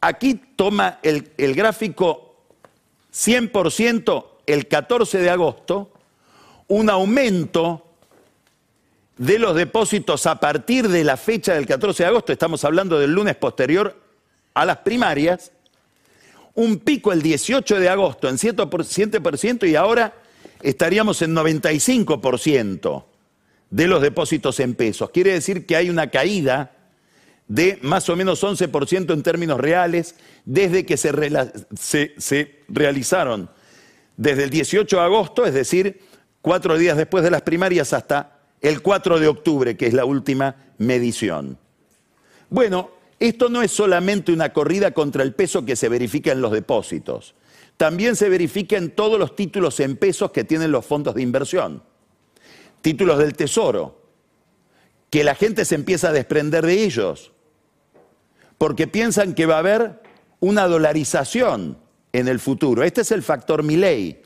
Aquí 0.00 0.40
toma 0.56 1.00
el, 1.02 1.32
gráfico 1.54 2.36
100% 3.12 4.26
el 4.46 4.68
14 4.68 5.18
de 5.18 5.30
agosto, 5.30 5.92
un 6.68 6.88
aumento 6.90 7.84
de 9.18 9.38
los 9.38 9.56
depósitos 9.56 10.26
a 10.26 10.38
partir 10.38 10.88
de 10.88 11.02
la 11.02 11.16
fecha 11.16 11.54
del 11.54 11.66
14 11.66 12.04
de 12.04 12.08
agosto, 12.08 12.32
estamos 12.32 12.64
hablando 12.64 12.98
del 12.98 13.12
lunes 13.12 13.36
posterior 13.36 14.00
a 14.54 14.64
las 14.64 14.78
primarias, 14.78 15.52
un 16.54 16.78
pico 16.78 17.12
el 17.12 17.20
18 17.20 17.80
de 17.80 17.88
agosto 17.88 18.28
en 18.28 18.36
100% 18.36 19.68
y 19.68 19.74
ahora 19.74 20.14
estaríamos 20.62 21.20
en 21.22 21.34
95% 21.34 23.04
de 23.74 23.88
los 23.88 24.00
depósitos 24.00 24.60
en 24.60 24.76
pesos. 24.76 25.10
Quiere 25.10 25.32
decir 25.32 25.66
que 25.66 25.74
hay 25.74 25.90
una 25.90 26.08
caída 26.08 26.76
de 27.48 27.80
más 27.82 28.08
o 28.08 28.14
menos 28.14 28.44
11% 28.44 29.12
en 29.12 29.22
términos 29.24 29.58
reales 29.58 30.14
desde 30.44 30.86
que 30.86 30.96
se, 30.96 31.10
realizaron 32.68 33.50
desde 34.16 34.44
el 34.44 34.50
18 34.50 34.96
de 34.96 35.02
agosto, 35.02 35.44
es 35.44 35.54
decir, 35.54 36.00
cuatro 36.40 36.78
días 36.78 36.96
después 36.96 37.24
de 37.24 37.32
las 37.32 37.42
primarias 37.42 37.92
hasta 37.92 38.38
el 38.60 38.80
4 38.80 39.18
de 39.18 39.26
octubre, 39.26 39.76
que 39.76 39.88
es 39.88 39.92
la 39.92 40.04
última 40.04 40.54
medición. 40.78 41.58
Bueno, 42.50 42.92
esto 43.18 43.48
no 43.48 43.60
es 43.60 43.72
solamente 43.72 44.30
una 44.30 44.52
corrida 44.52 44.92
contra 44.92 45.24
el 45.24 45.34
peso 45.34 45.64
que 45.64 45.74
se 45.74 45.88
verifica 45.88 46.30
en 46.30 46.42
los 46.42 46.52
depósitos, 46.52 47.34
también 47.76 48.14
se 48.14 48.28
verifica 48.28 48.76
en 48.76 48.92
todos 48.92 49.18
los 49.18 49.34
títulos 49.34 49.80
en 49.80 49.96
pesos 49.96 50.30
que 50.30 50.44
tienen 50.44 50.70
los 50.70 50.86
fondos 50.86 51.16
de 51.16 51.22
inversión 51.22 51.82
títulos 52.84 53.18
del 53.18 53.32
tesoro, 53.32 53.98
que 55.08 55.24
la 55.24 55.34
gente 55.34 55.64
se 55.64 55.74
empieza 55.74 56.10
a 56.10 56.12
desprender 56.12 56.66
de 56.66 56.84
ellos, 56.84 57.32
porque 58.58 58.86
piensan 58.86 59.34
que 59.34 59.46
va 59.46 59.54
a 59.54 59.60
haber 59.60 60.02
una 60.38 60.68
dolarización 60.68 61.78
en 62.12 62.28
el 62.28 62.38
futuro. 62.40 62.82
Este 62.82 63.00
es 63.00 63.10
el 63.10 63.22
factor 63.22 63.62
Milley. 63.62 64.20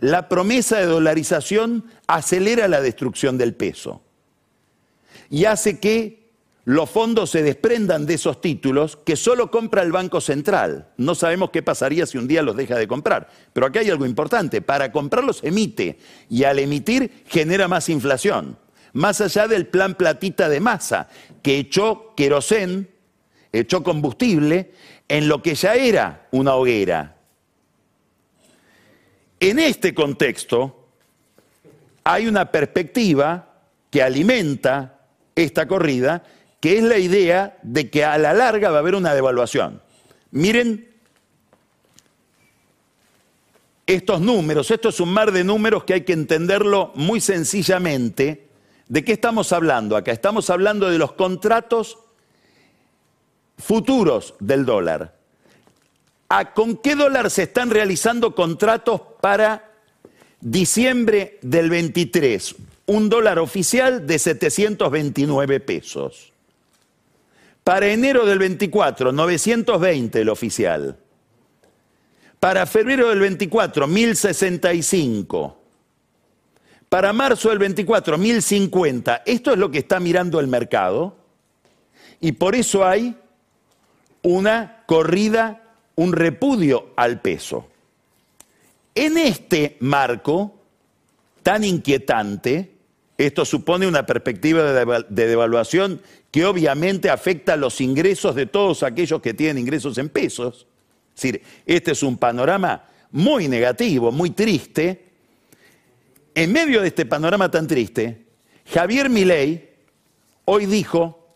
La 0.00 0.28
promesa 0.28 0.76
de 0.76 0.84
dolarización 0.84 1.86
acelera 2.06 2.68
la 2.68 2.82
destrucción 2.82 3.38
del 3.38 3.54
peso 3.54 4.02
y 5.30 5.46
hace 5.46 5.80
que 5.80 6.23
los 6.66 6.88
fondos 6.88 7.30
se 7.30 7.42
desprendan 7.42 8.06
de 8.06 8.14
esos 8.14 8.40
títulos 8.40 8.96
que 9.04 9.16
solo 9.16 9.50
compra 9.50 9.82
el 9.82 9.92
Banco 9.92 10.22
Central. 10.22 10.88
No 10.96 11.14
sabemos 11.14 11.50
qué 11.50 11.62
pasaría 11.62 12.06
si 12.06 12.16
un 12.16 12.26
día 12.26 12.42
los 12.42 12.56
deja 12.56 12.76
de 12.76 12.88
comprar. 12.88 13.28
Pero 13.52 13.66
aquí 13.66 13.80
hay 13.80 13.90
algo 13.90 14.06
importante. 14.06 14.62
Para 14.62 14.90
comprarlos 14.90 15.44
emite 15.44 15.98
y 16.30 16.44
al 16.44 16.58
emitir 16.58 17.22
genera 17.26 17.68
más 17.68 17.90
inflación. 17.90 18.58
Más 18.94 19.20
allá 19.20 19.46
del 19.46 19.66
plan 19.66 19.94
platita 19.94 20.48
de 20.48 20.60
masa, 20.60 21.08
que 21.42 21.58
echó 21.58 22.14
querosén, 22.16 22.88
echó 23.52 23.82
combustible 23.82 24.72
en 25.08 25.28
lo 25.28 25.42
que 25.42 25.54
ya 25.54 25.74
era 25.74 26.28
una 26.30 26.54
hoguera. 26.54 27.16
En 29.38 29.58
este 29.58 29.92
contexto 29.92 30.88
hay 32.04 32.26
una 32.26 32.50
perspectiva 32.50 33.50
que 33.90 34.02
alimenta 34.02 35.00
esta 35.34 35.68
corrida 35.68 36.22
que 36.64 36.78
es 36.78 36.82
la 36.82 36.96
idea 36.96 37.58
de 37.62 37.90
que 37.90 38.06
a 38.06 38.16
la 38.16 38.32
larga 38.32 38.70
va 38.70 38.76
a 38.76 38.80
haber 38.80 38.94
una 38.94 39.14
devaluación. 39.14 39.82
Miren 40.30 40.88
estos 43.86 44.22
números, 44.22 44.70
esto 44.70 44.88
es 44.88 44.98
un 44.98 45.12
mar 45.12 45.30
de 45.30 45.44
números 45.44 45.84
que 45.84 45.92
hay 45.92 46.00
que 46.04 46.14
entenderlo 46.14 46.90
muy 46.94 47.20
sencillamente. 47.20 48.48
¿De 48.88 49.04
qué 49.04 49.12
estamos 49.12 49.52
hablando 49.52 49.94
acá? 49.94 50.10
Estamos 50.10 50.48
hablando 50.48 50.88
de 50.88 50.96
los 50.96 51.12
contratos 51.12 51.98
futuros 53.58 54.32
del 54.40 54.64
dólar. 54.64 55.14
¿A 56.30 56.54
¿Con 56.54 56.78
qué 56.78 56.96
dólar 56.96 57.30
se 57.30 57.42
están 57.42 57.68
realizando 57.68 58.34
contratos 58.34 59.02
para 59.20 59.70
diciembre 60.40 61.38
del 61.42 61.68
23? 61.68 62.54
Un 62.86 63.10
dólar 63.10 63.38
oficial 63.38 64.06
de 64.06 64.18
729 64.18 65.60
pesos. 65.60 66.30
Para 67.64 67.88
enero 67.88 68.26
del 68.26 68.38
24, 68.38 69.10
920 69.10 70.20
el 70.20 70.28
oficial. 70.28 70.98
Para 72.38 72.66
febrero 72.66 73.08
del 73.08 73.20
24, 73.20 73.86
1065. 73.86 75.60
Para 76.90 77.14
marzo 77.14 77.48
del 77.48 77.58
24, 77.58 78.18
1050. 78.18 79.22
Esto 79.24 79.52
es 79.52 79.58
lo 79.58 79.70
que 79.70 79.78
está 79.78 79.98
mirando 79.98 80.38
el 80.40 80.46
mercado. 80.46 81.16
Y 82.20 82.32
por 82.32 82.54
eso 82.54 82.86
hay 82.86 83.16
una 84.20 84.84
corrida, 84.84 85.62
un 85.94 86.12
repudio 86.12 86.92
al 86.96 87.22
peso. 87.22 87.68
En 88.94 89.16
este 89.16 89.78
marco 89.80 90.60
tan 91.42 91.64
inquietante, 91.64 92.73
esto 93.16 93.44
supone 93.44 93.86
una 93.86 94.06
perspectiva 94.06 94.72
de 94.72 95.26
devaluación 95.26 96.00
que 96.30 96.44
obviamente 96.44 97.10
afecta 97.10 97.56
los 97.56 97.80
ingresos 97.80 98.34
de 98.34 98.46
todos 98.46 98.82
aquellos 98.82 99.20
que 99.22 99.34
tienen 99.34 99.58
ingresos 99.58 99.98
en 99.98 100.08
pesos. 100.08 100.66
Es 101.14 101.22
decir, 101.22 101.42
este 101.64 101.92
es 101.92 102.02
un 102.02 102.18
panorama 102.18 102.84
muy 103.12 103.46
negativo, 103.46 104.10
muy 104.10 104.30
triste. 104.30 105.04
En 106.34 106.50
medio 106.50 106.82
de 106.82 106.88
este 106.88 107.06
panorama 107.06 107.48
tan 107.48 107.68
triste, 107.68 108.24
Javier 108.66 109.08
Milei 109.08 109.70
hoy 110.44 110.66
dijo, 110.66 111.28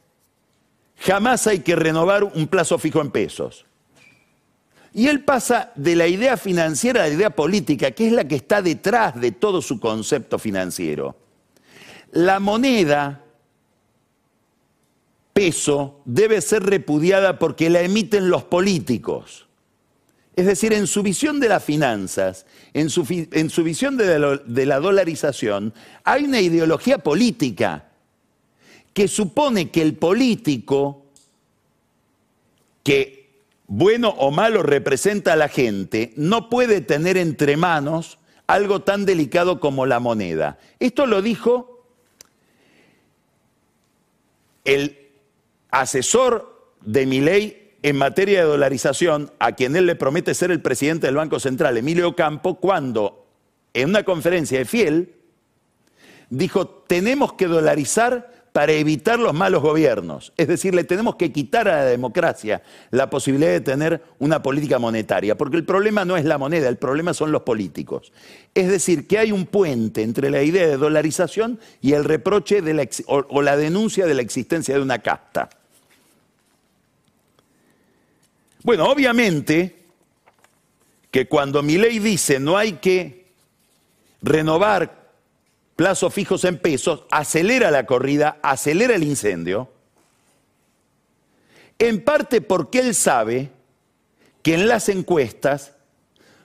jamás 0.98 1.46
hay 1.46 1.60
que 1.60 1.76
renovar 1.76 2.24
un 2.24 2.48
plazo 2.48 2.76
fijo 2.76 3.00
en 3.00 3.12
pesos. 3.12 3.66
Y 4.92 5.06
él 5.06 5.22
pasa 5.22 5.70
de 5.76 5.94
la 5.94 6.08
idea 6.08 6.36
financiera 6.36 7.04
a 7.04 7.06
la 7.06 7.14
idea 7.14 7.30
política, 7.30 7.92
que 7.92 8.08
es 8.08 8.12
la 8.12 8.26
que 8.26 8.34
está 8.34 8.62
detrás 8.62 9.20
de 9.20 9.30
todo 9.30 9.62
su 9.62 9.78
concepto 9.78 10.40
financiero. 10.40 11.27
La 12.12 12.40
moneda 12.40 13.24
peso 15.32 16.00
debe 16.04 16.40
ser 16.40 16.64
repudiada 16.64 17.38
porque 17.38 17.70
la 17.70 17.82
emiten 17.82 18.28
los 18.28 18.44
políticos. 18.44 19.46
Es 20.34 20.46
decir, 20.46 20.72
en 20.72 20.86
su 20.86 21.02
visión 21.02 21.40
de 21.40 21.48
las 21.48 21.64
finanzas, 21.64 22.46
en 22.72 22.90
su, 22.90 23.04
visión 23.04 23.96
de 23.96 24.38
de 24.46 24.66
la 24.66 24.80
dolarización, 24.80 25.74
hay 26.04 26.24
una 26.24 26.40
ideología 26.40 26.98
política 26.98 27.88
que 28.92 29.08
supone 29.08 29.70
que 29.70 29.82
el 29.82 29.94
político 29.94 31.04
que 32.82 33.18
bueno 33.68 34.08
o 34.08 34.30
malo 34.30 34.62
representa 34.62 35.34
a 35.34 35.36
la 35.36 35.48
gente, 35.48 36.12
no 36.16 36.48
puede 36.48 36.80
tener 36.80 37.16
entre 37.16 37.56
manos 37.56 38.18
algo 38.46 38.80
tan 38.80 39.04
delicado 39.04 39.60
como 39.60 39.86
la 39.86 40.00
moneda. 40.00 40.58
Esto 40.80 41.06
lo 41.06 41.20
dijo 41.20 41.77
el 44.68 44.98
asesor 45.70 46.74
de 46.82 47.06
Milei 47.06 47.72
en 47.82 47.96
materia 47.96 48.40
de 48.40 48.46
dolarización, 48.46 49.32
a 49.38 49.52
quien 49.52 49.74
él 49.76 49.86
le 49.86 49.96
promete 49.96 50.34
ser 50.34 50.50
el 50.50 50.60
presidente 50.60 51.06
del 51.06 51.16
Banco 51.16 51.40
Central, 51.40 51.78
Emilio 51.78 52.14
Campo, 52.14 52.60
cuando 52.60 53.26
en 53.72 53.88
una 53.88 54.02
conferencia 54.02 54.58
de 54.58 54.66
Fiel 54.66 55.14
dijo, 56.28 56.66
tenemos 56.66 57.32
que 57.32 57.46
dolarizar 57.46 58.37
para 58.58 58.72
evitar 58.72 59.20
los 59.20 59.34
malos 59.34 59.62
gobiernos. 59.62 60.32
Es 60.36 60.48
decir, 60.48 60.74
le 60.74 60.82
tenemos 60.82 61.14
que 61.14 61.30
quitar 61.30 61.68
a 61.68 61.76
la 61.76 61.84
democracia 61.84 62.60
la 62.90 63.08
posibilidad 63.08 63.52
de 63.52 63.60
tener 63.60 64.02
una 64.18 64.42
política 64.42 64.80
monetaria, 64.80 65.38
porque 65.38 65.56
el 65.56 65.64
problema 65.64 66.04
no 66.04 66.16
es 66.16 66.24
la 66.24 66.38
moneda, 66.38 66.68
el 66.68 66.76
problema 66.76 67.14
son 67.14 67.30
los 67.30 67.42
políticos. 67.42 68.12
Es 68.56 68.68
decir, 68.68 69.06
que 69.06 69.16
hay 69.16 69.30
un 69.30 69.46
puente 69.46 70.02
entre 70.02 70.28
la 70.28 70.42
idea 70.42 70.66
de 70.66 70.76
dolarización 70.76 71.60
y 71.80 71.92
el 71.92 72.02
reproche 72.02 72.60
o, 73.06 73.24
o 73.28 73.42
la 73.42 73.56
denuncia 73.56 74.06
de 74.06 74.14
la 74.14 74.22
existencia 74.22 74.74
de 74.74 74.82
una 74.82 74.98
casta. 74.98 75.48
Bueno, 78.64 78.90
obviamente 78.90 79.84
que 81.12 81.28
cuando 81.28 81.62
mi 81.62 81.78
ley 81.78 82.00
dice 82.00 82.40
no 82.40 82.56
hay 82.56 82.72
que 82.72 83.26
renovar 84.20 85.07
plazos 85.78 86.12
fijos 86.12 86.42
en 86.42 86.58
pesos, 86.58 87.04
acelera 87.08 87.70
la 87.70 87.86
corrida, 87.86 88.40
acelera 88.42 88.96
el 88.96 89.04
incendio, 89.04 89.70
en 91.78 92.02
parte 92.02 92.40
porque 92.40 92.80
él 92.80 92.96
sabe 92.96 93.52
que 94.42 94.54
en 94.54 94.66
las 94.66 94.88
encuestas 94.88 95.74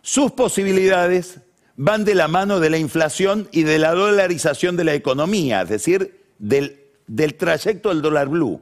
sus 0.04 0.34
posibilidades 0.34 1.40
van 1.76 2.06
de 2.06 2.14
la 2.14 2.28
mano 2.28 2.60
de 2.60 2.70
la 2.70 2.78
inflación 2.78 3.50
y 3.52 3.64
de 3.64 3.80
la 3.80 3.96
dolarización 3.96 4.78
de 4.78 4.84
la 4.84 4.94
economía, 4.94 5.64
es 5.64 5.70
decir, 5.70 6.26
del, 6.38 6.78
trayecto 7.36 7.90
del 7.90 8.04
dólar 8.04 8.28
blue. 8.28 8.62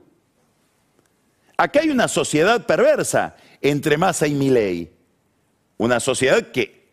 Acá 1.57 1.81
hay 1.81 1.89
una 1.89 2.07
sociedad 2.07 2.65
perversa 2.65 3.36
entre 3.60 3.97
Massa 3.97 4.25
y 4.25 4.36
Milei, 4.36 4.89
una 5.75 5.99
sociedad 5.99 6.47
que 6.53 6.88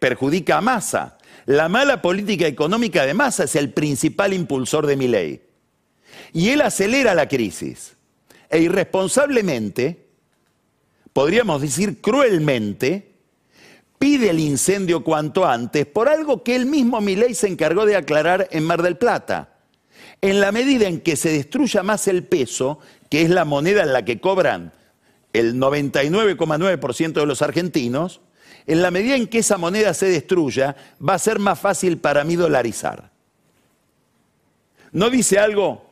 perjudica 0.00 0.56
a 0.56 0.60
Massa 0.60 1.17
la 1.46 1.68
mala 1.68 2.02
política 2.02 2.46
económica 2.46 3.06
de 3.06 3.14
Massa 3.14 3.44
es 3.44 3.56
el 3.56 3.72
principal 3.72 4.34
impulsor 4.34 4.86
de 4.86 4.96
mi 4.96 5.08
ley. 5.08 5.42
Y 6.32 6.50
él 6.50 6.60
acelera 6.60 7.14
la 7.14 7.28
crisis. 7.28 7.96
E 8.50 8.60
irresponsablemente, 8.60 10.08
podríamos 11.12 11.62
decir 11.62 12.00
cruelmente, 12.00 13.12
pide 13.98 14.30
el 14.30 14.40
incendio 14.40 15.02
cuanto 15.02 15.46
antes 15.46 15.86
por 15.86 16.08
algo 16.08 16.42
que 16.42 16.54
él 16.54 16.66
mismo 16.66 17.00
Milei 17.00 17.34
se 17.34 17.48
encargó 17.48 17.86
de 17.86 17.96
aclarar 17.96 18.48
en 18.50 18.64
Mar 18.64 18.82
del 18.82 18.96
Plata. 18.96 19.56
En 20.20 20.40
la 20.40 20.52
medida 20.52 20.88
en 20.88 21.00
que 21.00 21.16
se 21.16 21.30
destruya 21.30 21.82
más 21.82 22.08
el 22.08 22.24
peso, 22.24 22.78
que 23.10 23.22
es 23.22 23.30
la 23.30 23.44
moneda 23.44 23.82
en 23.82 23.92
la 23.92 24.04
que 24.04 24.20
cobran 24.20 24.72
el 25.32 25.54
99,9% 25.54 27.12
de 27.12 27.26
los 27.26 27.42
argentinos, 27.42 28.20
en 28.68 28.82
la 28.82 28.90
medida 28.90 29.16
en 29.16 29.26
que 29.26 29.38
esa 29.38 29.56
moneda 29.56 29.94
se 29.94 30.10
destruya, 30.10 30.76
va 31.06 31.14
a 31.14 31.18
ser 31.18 31.38
más 31.38 31.58
fácil 31.58 31.96
para 31.96 32.22
mí 32.22 32.36
dolarizar. 32.36 33.10
No 34.92 35.08
dice 35.08 35.38
algo 35.38 35.86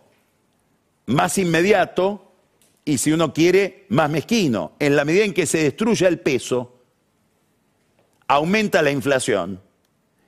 más 1.06 1.38
inmediato 1.38 2.32
y 2.84 2.98
si 2.98 3.12
uno 3.12 3.32
quiere, 3.32 3.86
más 3.88 4.10
mezquino. 4.10 4.72
En 4.78 4.94
la 4.94 5.06
medida 5.06 5.24
en 5.24 5.32
que 5.32 5.46
se 5.46 5.62
destruya 5.62 6.06
el 6.06 6.20
peso, 6.20 6.82
aumenta 8.28 8.82
la 8.82 8.90
inflación. 8.90 9.62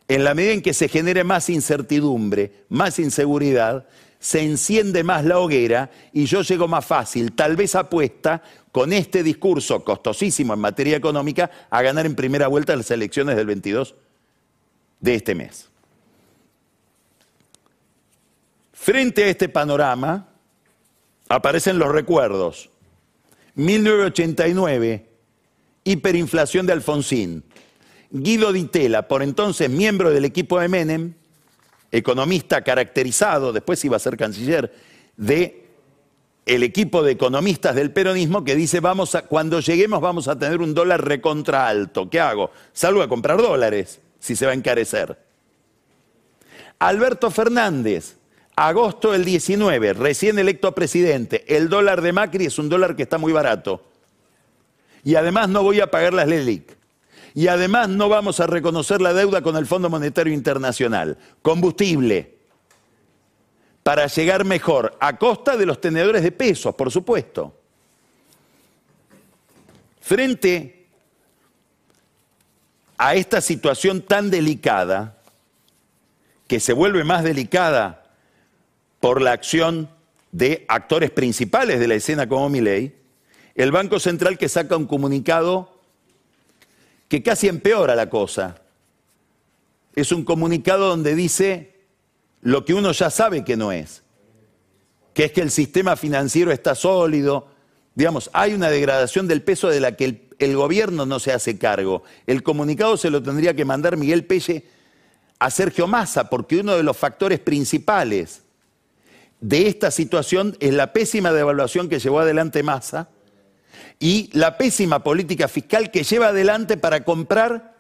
En 0.08 0.24
la 0.24 0.32
medida 0.32 0.52
en 0.52 0.62
que 0.62 0.72
se 0.72 0.88
genere 0.88 1.24
más 1.24 1.50
incertidumbre, 1.50 2.64
más 2.70 2.98
inseguridad, 2.98 3.86
se 4.20 4.42
enciende 4.42 5.04
más 5.04 5.24
la 5.26 5.38
hoguera 5.38 5.90
y 6.14 6.24
yo 6.24 6.40
llego 6.40 6.66
más 6.66 6.86
fácil, 6.86 7.32
tal 7.32 7.56
vez 7.56 7.74
apuesta, 7.74 8.42
con 8.78 8.92
este 8.92 9.24
discurso 9.24 9.82
costosísimo 9.82 10.54
en 10.54 10.60
materia 10.60 10.96
económica, 10.96 11.50
a 11.68 11.82
ganar 11.82 12.06
en 12.06 12.14
primera 12.14 12.46
vuelta 12.46 12.76
las 12.76 12.88
elecciones 12.92 13.34
del 13.34 13.44
22 13.46 13.96
de 15.00 15.14
este 15.16 15.34
mes. 15.34 15.68
Frente 18.72 19.24
a 19.24 19.26
este 19.26 19.48
panorama, 19.48 20.28
aparecen 21.28 21.76
los 21.80 21.90
recuerdos. 21.90 22.70
1989, 23.56 25.08
hiperinflación 25.82 26.64
de 26.64 26.72
Alfonsín. 26.72 27.42
Guido 28.12 28.52
Di 28.52 28.62
Tella, 28.66 29.08
por 29.08 29.24
entonces 29.24 29.68
miembro 29.68 30.10
del 30.10 30.24
equipo 30.24 30.60
de 30.60 30.68
Menem, 30.68 31.14
economista 31.90 32.62
caracterizado, 32.62 33.52
después 33.52 33.84
iba 33.84 33.96
a 33.96 33.98
ser 33.98 34.16
canciller, 34.16 34.72
de 35.16 35.67
el 36.48 36.62
equipo 36.62 37.02
de 37.02 37.12
economistas 37.12 37.74
del 37.74 37.92
peronismo 37.92 38.42
que 38.42 38.56
dice, 38.56 38.80
vamos 38.80 39.14
a, 39.14 39.22
cuando 39.22 39.60
lleguemos 39.60 40.00
vamos 40.00 40.28
a 40.28 40.38
tener 40.38 40.60
un 40.60 40.72
dólar 40.72 41.04
recontra 41.04 41.68
alto. 41.68 42.08
¿Qué 42.08 42.20
hago? 42.20 42.50
Salgo 42.72 43.02
a 43.02 43.08
comprar 43.08 43.36
dólares, 43.36 44.00
si 44.18 44.34
se 44.34 44.46
va 44.46 44.52
a 44.52 44.54
encarecer. 44.54 45.18
Alberto 46.78 47.30
Fernández, 47.30 48.16
agosto 48.56 49.12
del 49.12 49.26
19, 49.26 49.92
recién 49.92 50.38
electo 50.38 50.74
presidente, 50.74 51.44
el 51.54 51.68
dólar 51.68 52.00
de 52.00 52.12
Macri 52.12 52.46
es 52.46 52.58
un 52.58 52.70
dólar 52.70 52.96
que 52.96 53.02
está 53.02 53.18
muy 53.18 53.32
barato. 53.32 53.84
Y 55.04 55.16
además 55.16 55.50
no 55.50 55.62
voy 55.62 55.80
a 55.80 55.90
pagar 55.90 56.14
las 56.14 56.28
LELIC 56.28 56.78
y 57.34 57.48
además 57.48 57.88
no 57.88 58.08
vamos 58.08 58.40
a 58.40 58.46
reconocer 58.46 59.00
la 59.00 59.12
deuda 59.12 59.42
con 59.42 59.56
el 59.56 59.66
Fondo 59.66 59.90
Monetario 59.90 60.32
Internacional. 60.32 61.18
Combustible. 61.42 62.37
Para 63.88 64.06
llegar 64.06 64.44
mejor, 64.44 64.98
a 65.00 65.16
costa 65.16 65.56
de 65.56 65.64
los 65.64 65.80
tenedores 65.80 66.22
de 66.22 66.30
pesos, 66.30 66.74
por 66.74 66.90
supuesto. 66.92 67.58
Frente 69.98 70.84
a 72.98 73.14
esta 73.14 73.40
situación 73.40 74.02
tan 74.02 74.28
delicada, 74.28 75.16
que 76.46 76.60
se 76.60 76.74
vuelve 76.74 77.02
más 77.02 77.24
delicada 77.24 78.12
por 79.00 79.22
la 79.22 79.32
acción 79.32 79.88
de 80.32 80.66
actores 80.68 81.10
principales 81.10 81.80
de 81.80 81.88
la 81.88 81.94
escena 81.94 82.28
como 82.28 82.50
Milei, 82.50 82.94
el 83.54 83.72
Banco 83.72 83.98
Central 83.98 84.36
que 84.36 84.50
saca 84.50 84.76
un 84.76 84.86
comunicado 84.86 85.80
que 87.08 87.22
casi 87.22 87.48
empeora 87.48 87.94
la 87.94 88.10
cosa. 88.10 88.60
Es 89.96 90.12
un 90.12 90.26
comunicado 90.26 90.88
donde 90.90 91.14
dice 91.14 91.77
lo 92.42 92.64
que 92.64 92.74
uno 92.74 92.92
ya 92.92 93.10
sabe 93.10 93.44
que 93.44 93.56
no 93.56 93.72
es, 93.72 94.02
que 95.14 95.24
es 95.24 95.32
que 95.32 95.40
el 95.40 95.50
sistema 95.50 95.96
financiero 95.96 96.52
está 96.52 96.74
sólido, 96.74 97.48
digamos, 97.98 98.30
hay 98.32 98.54
una 98.54 98.70
degradación 98.70 99.26
del 99.26 99.42
peso 99.42 99.68
de 99.68 99.80
la 99.80 99.96
que 99.96 100.28
el, 100.38 100.56
gobierno 100.56 101.04
no 101.04 101.18
se 101.18 101.32
hace 101.32 101.58
cargo. 101.58 102.04
El 102.28 102.44
comunicado 102.44 102.96
se 102.96 103.10
lo 103.10 103.20
tendría 103.20 103.54
que 103.54 103.64
mandar 103.64 103.96
Miguel 103.96 104.24
Pelle 104.24 104.64
a 105.40 105.50
Sergio 105.50 105.88
Massa, 105.88 106.30
porque 106.30 106.60
uno 106.60 106.76
de 106.76 106.84
los 106.84 106.96
factores 106.96 107.40
principales 107.40 108.42
de 109.40 109.66
esta 109.66 109.90
situación 109.90 110.56
es 110.60 110.72
la 110.74 110.92
pésima 110.92 111.32
devaluación 111.32 111.88
que 111.88 111.98
llevó 111.98 112.20
adelante 112.20 112.62
Massa 112.62 113.08
y 113.98 114.30
la 114.32 114.56
pésima 114.56 115.02
política 115.02 115.48
fiscal 115.48 115.90
que 115.90 116.04
lleva 116.04 116.28
adelante 116.28 116.76
para 116.76 117.02
comprar 117.04 117.74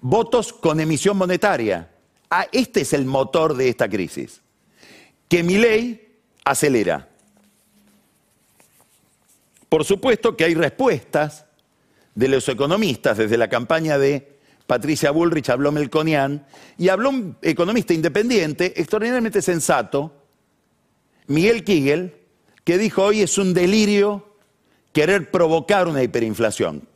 votos 0.00 0.54
con 0.54 0.80
emisión 0.80 1.18
monetaria. 1.18 1.90
Ah, 2.30 2.46
este 2.52 2.82
es 2.82 2.92
el 2.92 3.04
motor 3.04 3.56
de 3.56 3.68
esta 3.68 3.88
crisis, 3.88 4.42
que 5.28 5.42
mi 5.42 5.56
ley 5.56 6.16
acelera. 6.44 7.08
Por 9.68 9.84
supuesto 9.84 10.36
que 10.36 10.44
hay 10.44 10.54
respuestas 10.54 11.46
de 12.14 12.28
los 12.28 12.48
economistas 12.48 13.18
desde 13.18 13.36
la 13.36 13.48
campaña 13.48 13.98
de 13.98 14.38
Patricia 14.66 15.10
Bullrich, 15.10 15.48
habló 15.48 15.72
Melconian, 15.72 16.46
y 16.76 16.88
habló 16.88 17.10
un 17.10 17.36
economista 17.40 17.94
independiente, 17.94 18.74
extraordinariamente 18.76 19.40
sensato, 19.40 20.12
Miguel 21.26 21.64
Kigel, 21.64 22.16
que 22.64 22.76
dijo 22.76 23.04
hoy 23.04 23.22
es 23.22 23.38
un 23.38 23.54
delirio 23.54 24.36
querer 24.92 25.30
provocar 25.30 25.88
una 25.88 26.02
hiperinflación. 26.02 26.86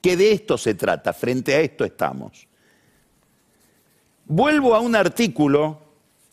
Que 0.00 0.16
de 0.16 0.32
esto 0.32 0.58
se 0.58 0.74
trata, 0.74 1.12
frente 1.12 1.54
a 1.54 1.60
esto 1.60 1.84
estamos. 1.84 2.48
Vuelvo 4.26 4.74
a 4.74 4.80
un 4.80 4.96
artículo 4.96 5.80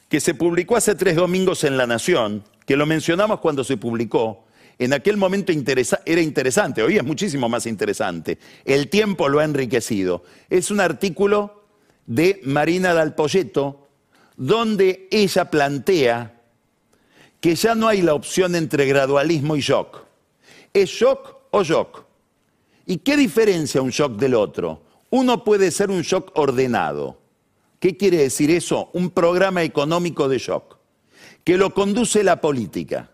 que 0.07 0.19
se 0.19 0.33
publicó 0.33 0.77
hace 0.77 0.95
tres 0.95 1.15
domingos 1.15 1.63
en 1.63 1.77
La 1.77 1.87
Nación, 1.87 2.43
que 2.65 2.77
lo 2.77 2.85
mencionamos 2.85 3.39
cuando 3.39 3.63
se 3.63 3.77
publicó. 3.77 4.45
En 4.79 4.93
aquel 4.93 5.17
momento 5.17 5.51
era 5.51 6.21
interesante, 6.21 6.81
hoy 6.81 6.97
es 6.97 7.03
muchísimo 7.03 7.49
más 7.49 7.65
interesante. 7.65 8.39
El 8.65 8.89
tiempo 8.89 9.29
lo 9.29 9.39
ha 9.39 9.43
enriquecido. 9.43 10.23
Es 10.49 10.71
un 10.71 10.79
artículo 10.79 11.63
de 12.05 12.39
Marina 12.43 12.93
Dalpolleto, 12.93 13.87
donde 14.37 15.07
ella 15.11 15.51
plantea 15.51 16.39
que 17.39 17.55
ya 17.55 17.75
no 17.75 17.87
hay 17.87 18.01
la 18.01 18.13
opción 18.13 18.55
entre 18.55 18.85
gradualismo 18.85 19.55
y 19.55 19.61
shock 19.61 20.05
¿Es 20.73 20.89
shock 20.89 21.35
o 21.51 21.63
shock? 21.63 22.05
¿Y 22.85 22.97
qué 22.97 23.17
diferencia 23.17 23.81
un 23.81 23.89
shock 23.89 24.13
del 24.13 24.35
otro? 24.35 24.81
Uno 25.09 25.43
puede 25.43 25.69
ser 25.71 25.91
un 25.91 26.01
shock 26.01 26.31
ordenado. 26.35 27.20
¿Qué 27.81 27.97
quiere 27.97 28.17
decir 28.17 28.51
eso? 28.51 28.91
Un 28.93 29.09
programa 29.09 29.63
económico 29.63 30.29
de 30.29 30.37
shock, 30.37 30.77
que 31.43 31.57
lo 31.57 31.73
conduce 31.73 32.23
la 32.23 32.39
política 32.39 33.09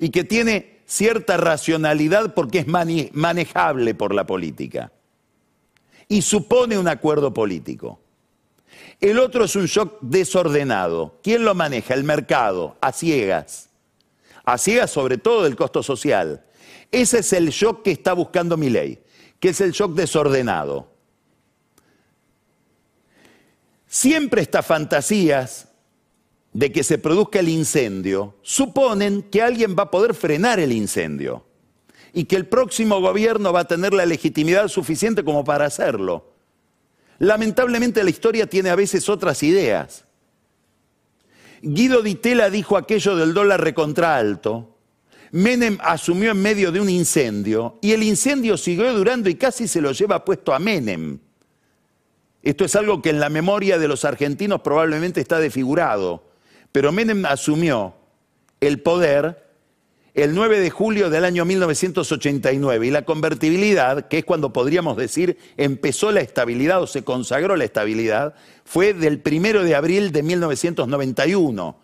y 0.00 0.10
que 0.10 0.24
tiene 0.24 0.80
cierta 0.84 1.36
racionalidad 1.36 2.34
porque 2.34 2.58
es 2.58 2.66
manejable 2.66 3.94
por 3.94 4.16
la 4.16 4.26
política 4.26 4.90
y 6.08 6.22
supone 6.22 6.76
un 6.76 6.88
acuerdo 6.88 7.32
político. 7.32 8.00
El 9.00 9.20
otro 9.20 9.44
es 9.44 9.54
un 9.54 9.66
shock 9.66 9.98
desordenado. 10.00 11.20
¿Quién 11.22 11.44
lo 11.44 11.54
maneja? 11.54 11.94
El 11.94 12.02
mercado, 12.02 12.76
a 12.80 12.90
ciegas. 12.90 13.68
A 14.44 14.58
ciegas 14.58 14.90
sobre 14.90 15.18
todo 15.18 15.44
del 15.44 15.54
costo 15.54 15.84
social. 15.84 16.44
Ese 16.90 17.20
es 17.20 17.32
el 17.32 17.50
shock 17.50 17.84
que 17.84 17.92
está 17.92 18.12
buscando 18.12 18.56
mi 18.56 18.70
ley, 18.70 19.00
que 19.38 19.50
es 19.50 19.60
el 19.60 19.70
shock 19.70 19.94
desordenado. 19.94 20.91
Siempre 23.94 24.40
estas 24.40 24.64
fantasías 24.64 25.68
de 26.54 26.72
que 26.72 26.82
se 26.82 26.96
produzca 26.96 27.40
el 27.40 27.50
incendio 27.50 28.38
suponen 28.40 29.20
que 29.20 29.42
alguien 29.42 29.76
va 29.78 29.82
a 29.82 29.90
poder 29.90 30.14
frenar 30.14 30.58
el 30.60 30.72
incendio 30.72 31.44
y 32.14 32.24
que 32.24 32.36
el 32.36 32.46
próximo 32.46 33.02
gobierno 33.02 33.52
va 33.52 33.60
a 33.60 33.68
tener 33.68 33.92
la 33.92 34.06
legitimidad 34.06 34.68
suficiente 34.68 35.22
como 35.22 35.44
para 35.44 35.66
hacerlo. 35.66 36.32
Lamentablemente 37.18 38.02
la 38.02 38.08
historia 38.08 38.46
tiene 38.46 38.70
a 38.70 38.76
veces 38.76 39.10
otras 39.10 39.42
ideas. 39.42 40.06
Guido 41.60 42.00
Di 42.00 42.14
Tella 42.14 42.48
dijo 42.48 42.78
aquello 42.78 43.14
del 43.14 43.34
dólar 43.34 43.60
recontra 43.60 44.16
alto. 44.16 44.74
Menem 45.32 45.76
asumió 45.82 46.30
en 46.30 46.40
medio 46.40 46.72
de 46.72 46.80
un 46.80 46.88
incendio 46.88 47.78
y 47.82 47.92
el 47.92 48.04
incendio 48.04 48.56
siguió 48.56 48.90
durando 48.94 49.28
y 49.28 49.34
casi 49.34 49.68
se 49.68 49.82
lo 49.82 49.92
lleva 49.92 50.24
puesto 50.24 50.54
a 50.54 50.58
Menem. 50.58 51.18
Esto 52.42 52.64
es 52.64 52.74
algo 52.74 53.02
que 53.02 53.10
en 53.10 53.20
la 53.20 53.28
memoria 53.28 53.78
de 53.78 53.88
los 53.88 54.04
argentinos 54.04 54.62
probablemente 54.62 55.20
está 55.20 55.38
desfigurado, 55.38 56.24
pero 56.72 56.90
Menem 56.90 57.24
asumió 57.24 57.94
el 58.60 58.80
poder 58.80 59.42
el 60.14 60.34
9 60.34 60.60
de 60.60 60.70
julio 60.70 61.08
del 61.08 61.24
año 61.24 61.44
1989 61.44 62.86
y 62.86 62.90
la 62.90 63.04
convertibilidad, 63.04 64.08
que 64.08 64.18
es 64.18 64.24
cuando 64.24 64.52
podríamos 64.52 64.96
decir 64.96 65.38
empezó 65.56 66.12
la 66.12 66.20
estabilidad 66.20 66.82
o 66.82 66.86
se 66.86 67.02
consagró 67.02 67.56
la 67.56 67.64
estabilidad, 67.64 68.34
fue 68.64 68.92
del 68.92 69.22
1 69.24 69.62
de 69.62 69.74
abril 69.74 70.12
de 70.12 70.22
1991, 70.22 71.76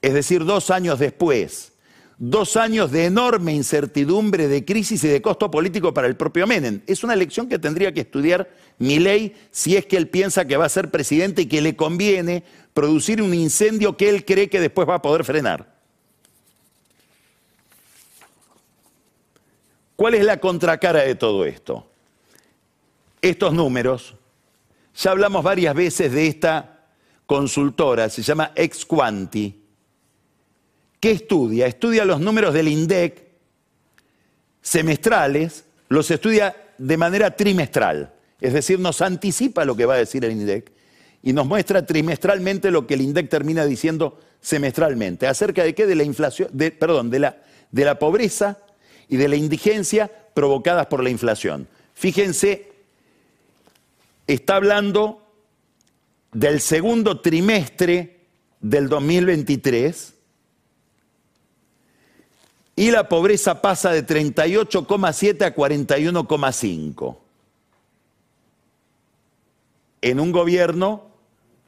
es 0.00 0.14
decir, 0.14 0.44
dos 0.44 0.70
años 0.70 0.98
después 0.98 1.72
dos 2.18 2.56
años 2.56 2.90
de 2.90 3.04
enorme 3.04 3.54
incertidumbre, 3.54 4.48
de 4.48 4.64
crisis 4.64 5.04
y 5.04 5.08
de 5.08 5.22
costo 5.22 5.50
político 5.50 5.94
para 5.94 6.08
el 6.08 6.16
propio 6.16 6.46
Menem. 6.46 6.82
Es 6.86 7.04
una 7.04 7.14
lección 7.14 7.48
que 7.48 7.58
tendría 7.58 7.92
que 7.92 8.00
estudiar 8.00 8.50
Milei 8.78 9.34
si 9.50 9.76
es 9.76 9.86
que 9.86 9.96
él 9.96 10.08
piensa 10.08 10.44
que 10.44 10.56
va 10.56 10.66
a 10.66 10.68
ser 10.68 10.90
presidente 10.90 11.42
y 11.42 11.46
que 11.46 11.60
le 11.60 11.76
conviene 11.76 12.42
producir 12.74 13.22
un 13.22 13.32
incendio 13.34 13.96
que 13.96 14.08
él 14.08 14.24
cree 14.24 14.50
que 14.50 14.60
después 14.60 14.88
va 14.88 14.96
a 14.96 15.02
poder 15.02 15.24
frenar. 15.24 15.78
¿Cuál 19.94 20.14
es 20.14 20.24
la 20.24 20.38
contracara 20.38 21.02
de 21.02 21.14
todo 21.14 21.44
esto? 21.44 21.88
Estos 23.20 23.52
números, 23.52 24.14
ya 24.94 25.10
hablamos 25.10 25.42
varias 25.42 25.74
veces 25.74 26.12
de 26.12 26.28
esta 26.28 26.86
consultora, 27.26 28.08
se 28.08 28.22
llama 28.22 28.52
Exquanti, 28.54 29.67
¿Qué 31.00 31.12
estudia? 31.12 31.66
Estudia 31.66 32.04
los 32.04 32.20
números 32.20 32.52
del 32.54 32.68
INDEC 32.68 33.22
semestrales, 34.60 35.64
los 35.88 36.10
estudia 36.10 36.54
de 36.76 36.96
manera 36.96 37.36
trimestral. 37.36 38.12
Es 38.40 38.52
decir, 38.52 38.78
nos 38.78 39.00
anticipa 39.00 39.64
lo 39.64 39.76
que 39.76 39.86
va 39.86 39.94
a 39.94 39.98
decir 39.98 40.24
el 40.24 40.32
INDEC 40.32 40.70
y 41.22 41.32
nos 41.32 41.46
muestra 41.46 41.84
trimestralmente 41.86 42.70
lo 42.70 42.86
que 42.86 42.94
el 42.94 43.02
INDEC 43.02 43.28
termina 43.28 43.64
diciendo 43.64 44.20
semestralmente. 44.40 45.26
¿Acerca 45.26 45.64
de 45.64 45.74
qué? 45.74 45.86
De 45.86 45.94
la 45.94 46.04
inflación, 46.04 46.50
perdón, 46.78 47.10
de 47.10 47.18
la, 47.20 47.36
de 47.70 47.84
la 47.84 47.98
pobreza 47.98 48.58
y 49.08 49.16
de 49.16 49.28
la 49.28 49.36
indigencia 49.36 50.10
provocadas 50.34 50.86
por 50.86 51.02
la 51.02 51.10
inflación. 51.10 51.68
Fíjense, 51.94 52.70
está 54.26 54.56
hablando 54.56 55.26
del 56.32 56.60
segundo 56.60 57.20
trimestre 57.20 58.20
del 58.60 58.88
2023 58.88 60.14
y 62.78 62.92
la 62.92 63.08
pobreza 63.08 63.60
pasa 63.60 63.90
de 63.90 64.06
38,7 64.06 65.42
a 65.42 65.52
41,5. 65.52 67.16
En 70.00 70.20
un 70.20 70.30
gobierno 70.30 71.10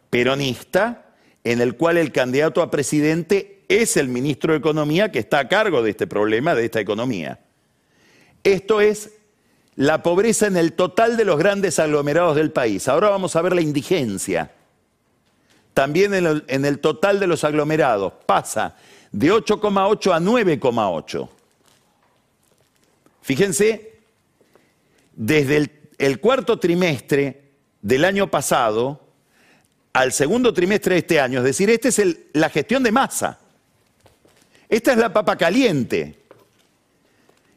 peronista 0.09 1.07
en 1.43 1.61
el 1.61 1.77
cual 1.77 1.97
el 1.97 2.13
candidato 2.13 2.63
a 2.63 2.71
presidente 2.71 3.65
es 3.67 3.97
el 3.97 4.07
ministro 4.07 4.53
de 4.53 4.61
Economía 4.61 5.11
que 5.11 5.19
está 5.19 5.41
a 5.41 5.49
cargo 5.49 5.83
de 5.83 5.91
este 5.91 6.07
problema, 6.07 6.55
de 6.55 6.67
esta 6.67 6.79
economía. 6.79 7.41
Esto 8.45 8.81
es 8.81 9.11
la 9.75 10.05
pobreza 10.05 10.47
en 10.47 10.57
el 10.57 10.75
total 10.75 11.17
de 11.17 11.25
los 11.25 11.41
grandes 11.41 11.81
aglomerados 11.81 12.37
del 12.37 12.53
país. 12.53 12.87
Ahora 12.87 13.11
vamos 13.11 13.35
a 13.35 13.43
ver 13.43 13.57
la 13.57 13.63
indigencia. 13.63 14.53
También 15.75 16.15
en 16.15 16.65
el, 16.65 16.79
total 16.79 17.19
de 17.19 17.27
los 17.27 17.43
aglomerados 17.43 18.13
pasa 18.27 18.77
de 19.13 19.33
8,8 19.33 20.13
a 20.13 20.21
9,8. 20.21 21.29
Fíjense, 23.23 23.99
desde 25.15 25.71
el, 25.99 26.21
cuarto 26.21 26.59
trimestre 26.59 27.43
del 27.83 28.05
año 28.05 28.31
pasado 28.31 29.01
al 29.93 30.13
segundo 30.13 30.53
trimestre 30.55 30.95
de 30.95 31.01
este 31.01 31.21
año, 31.21 31.41
es 31.41 31.45
decir, 31.45 31.71
esta 31.71 31.89
es 31.89 32.03
la 32.33 32.49
gestión 32.49 32.83
de 32.83 32.93
masa. 32.93 33.39
Esta 34.69 34.93
es 34.93 34.99
la 34.99 35.13
papa 35.13 35.37
caliente, 35.37 36.17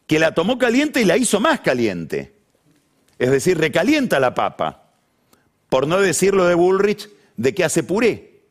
que 0.07 0.19
la 0.19 0.33
tomó 0.33 0.57
caliente 0.57 1.01
y 1.01 1.05
la 1.05 1.15
hizo 1.15 1.39
más 1.39 1.59
caliente. 1.59 2.33
Es 3.19 3.29
decir, 3.29 3.57
recalienta 3.57 4.19
la 4.19 4.33
papa. 4.33 4.89
Por 5.69 5.87
no 5.87 6.01
decirlo 6.01 6.47
de 6.47 6.55
Bullrich, 6.55 7.09
de 7.37 7.53
que 7.53 7.63
hace 7.63 7.83
puré. 7.83 8.41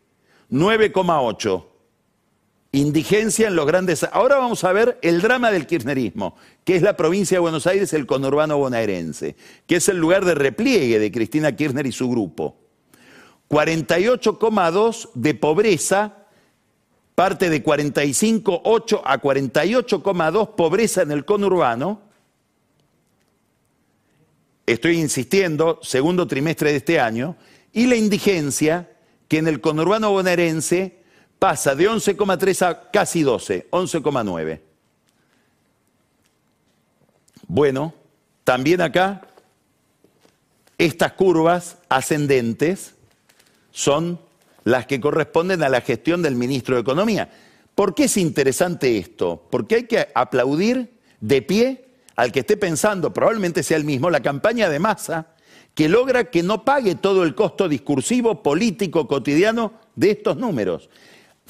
9,8 0.51 1.72
indigencia 2.73 3.49
en 3.49 3.55
los 3.55 3.67
grandes... 3.67 4.05
Ahora 4.13 4.39
vamos 4.39 4.65
a 4.65 4.73
ver 4.73 4.99
el 5.03 5.21
drama 5.21 5.51
del 5.51 5.67
kirchnerismo, 5.67 6.37
que 6.65 6.75
es 6.75 6.83
la 6.83 6.97
provincia 6.97 7.37
de 7.37 7.41
Buenos 7.41 7.67
Aires, 7.67 7.93
el 7.93 8.07
conurbano 8.07 8.57
bonaerense, 8.57 9.37
que 9.67 9.77
es 9.77 9.89
el 9.89 9.99
lugar 9.99 10.25
de 10.25 10.35
repliegue 10.35 10.99
de 10.99 11.13
Cristina 11.13 11.55
Kirchner 11.55 11.87
y 11.87 11.93
su 11.93 12.09
grupo. 12.11 12.57
48,2 13.51 15.11
de 15.15 15.35
pobreza, 15.35 16.17
parte 17.15 17.51
de 17.51 17.63
45,8 17.63 19.03
a 19.05 19.21
48,2 19.21 20.55
pobreza 20.55 21.03
en 21.03 21.13
el 21.13 21.27
conurbano. 21.27 22.01
Estoy 24.65 24.99
insistiendo, 24.99 25.79
segundo 25.83 26.27
trimestre 26.27 26.71
de 26.71 26.77
este 26.79 26.99
año, 26.99 27.37
y 27.75 27.87
la 27.87 27.97
indigencia, 27.97 28.89
que 29.29 29.39
en 29.39 29.49
el 29.49 29.61
conurbano 29.61 30.11
bonaerense 30.11 31.02
pasa 31.43 31.75
de 31.75 31.91
11,3 31.91 32.63
a 32.63 32.91
casi 32.93 33.25
12, 33.25 33.67
11,9. 33.73 34.61
Bueno, 37.49 37.93
también 38.45 38.81
acá 38.81 39.23
estas 40.79 41.15
curvas 41.15 41.79
ascendentes 41.89 42.95
son 43.73 44.21
las 44.63 44.87
que 44.87 45.01
corresponden 45.01 45.65
a 45.65 45.69
la 45.69 45.81
gestión 45.81 46.23
del 46.23 46.37
ministro 46.37 46.77
de 46.77 46.83
Economía. 46.83 47.29
¿Por 47.75 47.93
qué 47.97 48.05
es 48.05 48.17
interesante 48.19 48.97
esto? 48.97 49.49
Porque 49.51 49.75
hay 49.75 49.87
que 49.89 50.11
aplaudir 50.15 50.93
de 51.21 51.43
pie 51.43 51.89
al 52.15 52.31
que 52.31 52.41
esté 52.41 52.57
pensando, 52.57 53.13
probablemente 53.13 53.65
sea 53.65 53.79
el 53.79 53.85
mismo, 53.85 54.11
la 54.11 54.21
campaña 54.21 54.69
de 54.69 54.79
masa 54.79 55.35
que 55.75 55.89
logra 55.89 56.31
que 56.31 56.45
no 56.45 56.65
pague 56.65 56.95
todo 56.95 57.25
el 57.25 57.35
costo 57.35 57.69
discursivo, 57.69 58.45
político, 58.45 59.09
cotidiano 59.09 59.73
de 59.97 60.13
estos 60.13 60.37
números 60.37 60.89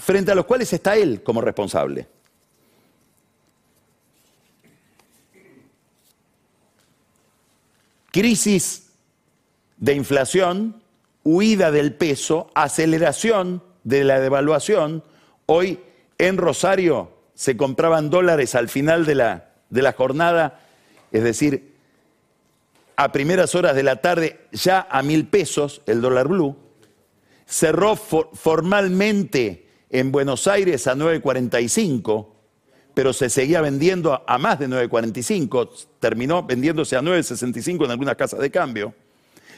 frente 0.04 0.32
a 0.32 0.34
los 0.34 0.46
cuales 0.46 0.72
está 0.72 0.96
él 0.96 1.22
como 1.22 1.40
responsable. 1.40 2.08
Crisis 8.10 8.90
de 9.76 9.94
inflación, 9.94 10.82
huida 11.22 11.70
del 11.70 11.94
peso, 11.94 12.50
aceleración 12.54 13.62
de 13.84 14.02
la 14.02 14.18
devaluación. 14.18 15.04
Hoy 15.46 15.78
en 16.18 16.36
Rosario 16.36 17.12
se 17.34 17.56
compraban 17.56 18.10
dólares 18.10 18.56
al 18.56 18.68
final 18.68 19.06
de 19.06 19.14
la, 19.14 19.50
de 19.70 19.82
la 19.82 19.92
jornada, 19.92 20.60
es 21.12 21.22
decir, 21.22 21.74
a 22.96 23.12
primeras 23.12 23.54
horas 23.54 23.76
de 23.76 23.84
la 23.84 24.02
tarde 24.02 24.40
ya 24.50 24.86
a 24.90 25.02
mil 25.02 25.28
pesos 25.28 25.80
el 25.86 26.00
dólar 26.00 26.26
blue. 26.26 26.56
Cerró 27.46 27.94
formalmente 27.94 29.71
en 29.92 30.10
Buenos 30.10 30.46
Aires 30.46 30.86
a 30.86 30.94
9.45, 30.94 32.26
pero 32.94 33.12
se 33.12 33.28
seguía 33.28 33.60
vendiendo 33.60 34.24
a 34.26 34.38
más 34.38 34.58
de 34.58 34.66
9.45, 34.66 35.86
terminó 36.00 36.42
vendiéndose 36.42 36.96
a 36.96 37.02
9.65 37.02 37.84
en 37.84 37.90
algunas 37.90 38.16
casas 38.16 38.40
de 38.40 38.50
cambio. 38.50 38.94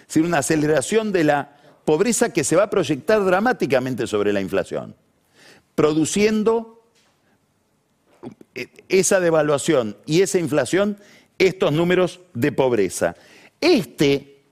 Es 0.00 0.08
decir, 0.08 0.24
una 0.24 0.38
aceleración 0.38 1.12
de 1.12 1.24
la 1.24 1.56
pobreza 1.84 2.32
que 2.32 2.42
se 2.42 2.56
va 2.56 2.64
a 2.64 2.70
proyectar 2.70 3.24
dramáticamente 3.24 4.08
sobre 4.08 4.32
la 4.32 4.40
inflación, 4.40 4.96
produciendo 5.76 6.82
eh, 8.54 8.66
esa 8.88 9.20
devaluación 9.20 9.96
y 10.04 10.22
esa 10.22 10.38
inflación 10.38 10.98
estos 11.38 11.72
números 11.72 12.20
de 12.32 12.50
pobreza. 12.50 13.14
Este 13.60 14.42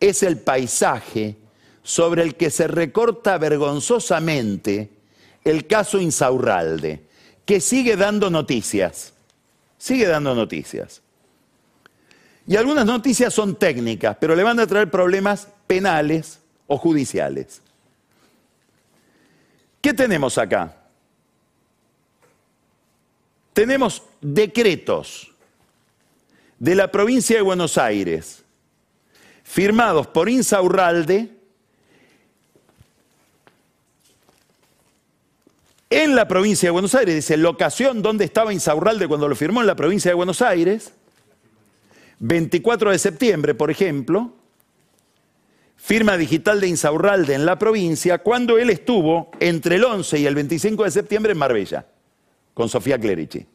es 0.00 0.22
el 0.22 0.38
paisaje 0.38 1.36
sobre 1.82 2.22
el 2.22 2.36
que 2.36 2.50
se 2.50 2.68
recorta 2.68 3.36
vergonzosamente 3.38 4.95
el 5.46 5.68
caso 5.68 6.00
Insaurralde, 6.00 7.06
que 7.44 7.60
sigue 7.60 7.96
dando 7.96 8.30
noticias, 8.30 9.12
sigue 9.78 10.06
dando 10.06 10.34
noticias. 10.34 11.02
Y 12.48 12.56
algunas 12.56 12.84
noticias 12.84 13.32
son 13.32 13.54
técnicas, 13.54 14.16
pero 14.20 14.34
le 14.34 14.42
van 14.42 14.58
a 14.58 14.66
traer 14.66 14.90
problemas 14.90 15.46
penales 15.68 16.40
o 16.66 16.76
judiciales. 16.76 17.62
¿Qué 19.80 19.94
tenemos 19.94 20.36
acá? 20.36 20.74
Tenemos 23.52 24.02
decretos 24.20 25.32
de 26.58 26.74
la 26.74 26.90
provincia 26.90 27.36
de 27.36 27.42
Buenos 27.42 27.78
Aires, 27.78 28.42
firmados 29.44 30.08
por 30.08 30.28
Insaurralde, 30.28 31.35
en 35.90 36.16
la 36.16 36.26
provincia 36.26 36.68
de 36.68 36.72
Buenos 36.72 36.94
Aires, 36.94 37.14
dice 37.14 37.36
locación 37.36 38.02
donde 38.02 38.24
estaba 38.24 38.52
Insaurralde 38.52 39.06
cuando 39.08 39.28
lo 39.28 39.36
firmó 39.36 39.60
en 39.60 39.66
la 39.66 39.76
provincia 39.76 40.10
de 40.10 40.14
Buenos 40.14 40.42
Aires, 40.42 40.92
24 42.18 42.90
de 42.90 42.98
septiembre, 42.98 43.54
por 43.54 43.70
ejemplo, 43.70 44.32
firma 45.76 46.16
digital 46.16 46.60
de 46.60 46.68
Insaurralde 46.68 47.34
en 47.34 47.46
la 47.46 47.58
provincia, 47.58 48.18
cuando 48.18 48.58
él 48.58 48.70
estuvo 48.70 49.30
entre 49.38 49.76
el 49.76 49.84
11 49.84 50.18
y 50.18 50.26
el 50.26 50.34
25 50.34 50.84
de 50.84 50.90
septiembre 50.90 51.32
en 51.32 51.38
Marbella, 51.38 51.86
con 52.54 52.68
Sofía 52.68 52.98
Clerici. 52.98 53.46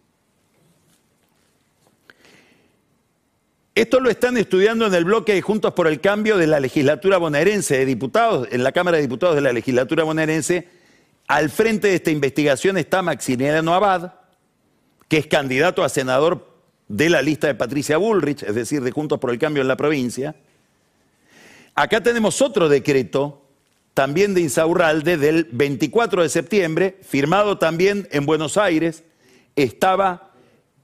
Esto 3.74 4.00
lo 4.00 4.10
están 4.10 4.38
estudiando 4.38 4.86
en 4.86 4.94
el 4.94 5.06
bloque 5.06 5.34
de 5.34 5.42
Juntos 5.42 5.74
por 5.74 5.88
el 5.88 6.02
Cambio 6.02 6.38
de 6.38 6.46
la 6.46 6.60
legislatura 6.60 7.18
bonaerense 7.18 7.78
de 7.78 7.86
diputados, 7.86 8.48
en 8.52 8.64
la 8.64 8.74
Cámara 8.74 8.98
de 8.98 9.04
Diputados 9.04 9.36
de 9.36 9.42
la 9.42 9.54
legislatura 9.54 10.04
bonaerense. 10.04 10.81
Al 11.32 11.50
frente 11.50 11.88
de 11.88 11.96
esta 11.96 12.12
investigación 12.12 12.78
está 12.78 13.02
Maximiliano 13.02 13.74
Abad, 13.74 14.16
que 15.08 15.16
es 15.16 15.28
candidato 15.28 15.82
a 15.82 15.88
senador 15.88 16.46
de 16.90 17.10
la 17.10 17.22
lista 17.22 17.48
de 17.48 17.56
Patricia 17.56 17.96
Bullrich, 17.96 18.44
es 18.44 18.54
decir, 18.54 18.82
de 18.82 18.92
Juntos 18.92 19.18
por 19.18 19.32
el 19.32 19.40
Cambio 19.40 19.62
en 19.62 19.70
la 19.70 19.78
provincia. 19.78 20.36
Acá 21.74 22.04
tenemos 22.04 22.42
otro 22.42 22.68
decreto, 22.68 23.46
también 23.94 24.34
de 24.34 24.42
Insaurralde, 24.42 25.16
del 25.16 25.48
24 25.54 26.22
de 26.22 26.28
septiembre, 26.28 26.98
firmado 27.02 27.58
también 27.58 28.10
en 28.12 28.26
Buenos 28.26 28.58
Aires, 28.58 29.06
estaba 29.56 30.34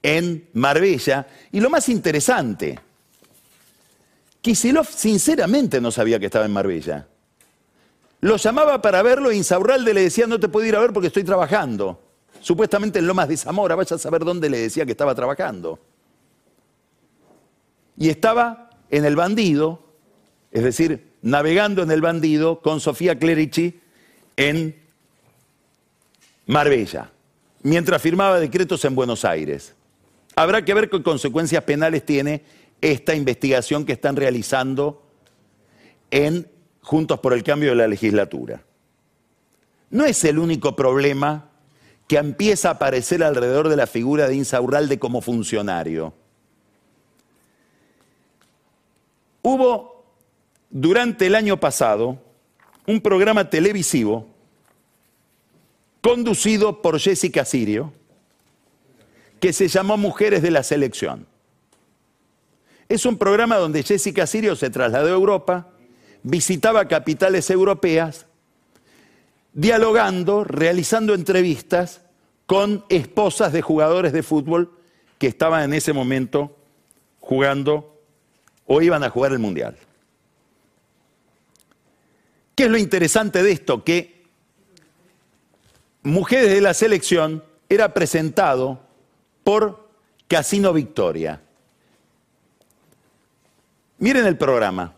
en 0.02 0.48
Marbella. 0.54 1.26
Y 1.52 1.60
lo 1.60 1.68
más 1.68 1.90
interesante, 1.90 2.80
Kisilov 4.40 4.86
sinceramente 4.86 5.78
no 5.78 5.90
sabía 5.90 6.18
que 6.18 6.24
estaba 6.24 6.46
en 6.46 6.52
Marbella. 6.52 7.06
Lo 8.20 8.36
llamaba 8.36 8.82
para 8.82 9.02
verlo 9.02 9.30
e 9.30 9.36
Insaurralde 9.36 9.94
le 9.94 10.02
decía, 10.02 10.26
no 10.26 10.40
te 10.40 10.48
puedo 10.48 10.66
ir 10.66 10.74
a 10.74 10.80
ver 10.80 10.92
porque 10.92 11.06
estoy 11.06 11.24
trabajando. 11.24 12.00
Supuestamente 12.40 12.98
en 12.98 13.06
Lomas 13.06 13.28
de 13.28 13.36
Zamora, 13.36 13.74
vaya 13.74 13.96
a 13.96 13.98
saber 13.98 14.24
dónde 14.24 14.50
le 14.50 14.58
decía 14.58 14.84
que 14.84 14.92
estaba 14.92 15.14
trabajando. 15.14 15.78
Y 17.96 18.08
estaba 18.08 18.70
en 18.90 19.04
el 19.04 19.16
bandido, 19.16 19.82
es 20.50 20.62
decir, 20.62 21.12
navegando 21.22 21.82
en 21.82 21.90
el 21.90 22.00
bandido 22.00 22.60
con 22.60 22.80
Sofía 22.80 23.18
Clerici 23.18 23.80
en 24.36 24.76
Marbella, 26.46 27.10
mientras 27.62 28.00
firmaba 28.00 28.40
decretos 28.40 28.84
en 28.84 28.94
Buenos 28.94 29.24
Aires. 29.24 29.74
Habrá 30.36 30.64
que 30.64 30.74
ver 30.74 30.88
qué 30.88 31.02
consecuencias 31.02 31.64
penales 31.64 32.06
tiene 32.06 32.42
esta 32.80 33.14
investigación 33.14 33.84
que 33.84 33.92
están 33.92 34.14
realizando 34.16 35.02
en 36.10 36.48
Juntos 36.88 37.20
por 37.20 37.34
el 37.34 37.44
Cambio 37.44 37.68
de 37.68 37.76
la 37.76 37.86
legislatura. 37.86 38.62
No 39.90 40.06
es 40.06 40.24
el 40.24 40.38
único 40.38 40.74
problema 40.74 41.50
que 42.06 42.16
empieza 42.16 42.70
a 42.70 42.72
aparecer 42.72 43.22
alrededor 43.22 43.68
de 43.68 43.76
la 43.76 43.86
figura 43.86 44.26
de 44.26 44.36
Insaurralde 44.36 44.98
como 44.98 45.20
funcionario. 45.20 46.14
Hubo 49.42 50.02
durante 50.70 51.26
el 51.26 51.34
año 51.34 51.60
pasado 51.60 52.22
un 52.86 53.02
programa 53.02 53.50
televisivo 53.50 54.26
conducido 56.00 56.80
por 56.80 56.98
Jessica 56.98 57.44
Sirio, 57.44 57.92
que 59.40 59.52
se 59.52 59.68
llamó 59.68 59.98
Mujeres 59.98 60.40
de 60.40 60.52
la 60.52 60.62
Selección. 60.62 61.26
Es 62.88 63.04
un 63.04 63.18
programa 63.18 63.58
donde 63.58 63.82
Jessica 63.82 64.26
Sirio 64.26 64.56
se 64.56 64.70
trasladó 64.70 65.08
a 65.08 65.10
Europa, 65.10 65.68
visitaba 66.22 66.88
capitales 66.88 67.50
europeas, 67.50 68.26
dialogando, 69.52 70.44
realizando 70.44 71.14
entrevistas 71.14 72.00
con 72.46 72.84
esposas 72.88 73.52
de 73.52 73.62
jugadores 73.62 74.12
de 74.12 74.22
fútbol 74.22 74.72
que 75.18 75.26
estaban 75.26 75.62
en 75.62 75.74
ese 75.74 75.92
momento 75.92 76.56
jugando 77.20 78.00
o 78.66 78.80
iban 78.80 79.02
a 79.04 79.10
jugar 79.10 79.32
el 79.32 79.38
Mundial. 79.38 79.76
¿Qué 82.54 82.64
es 82.64 82.70
lo 82.70 82.78
interesante 82.78 83.42
de 83.42 83.52
esto? 83.52 83.84
Que 83.84 84.18
Mujeres 86.02 86.50
de 86.50 86.60
la 86.60 86.74
Selección 86.74 87.44
era 87.68 87.92
presentado 87.92 88.80
por 89.44 89.90
Casino 90.26 90.72
Victoria. 90.72 91.42
Miren 93.98 94.26
el 94.26 94.38
programa. 94.38 94.94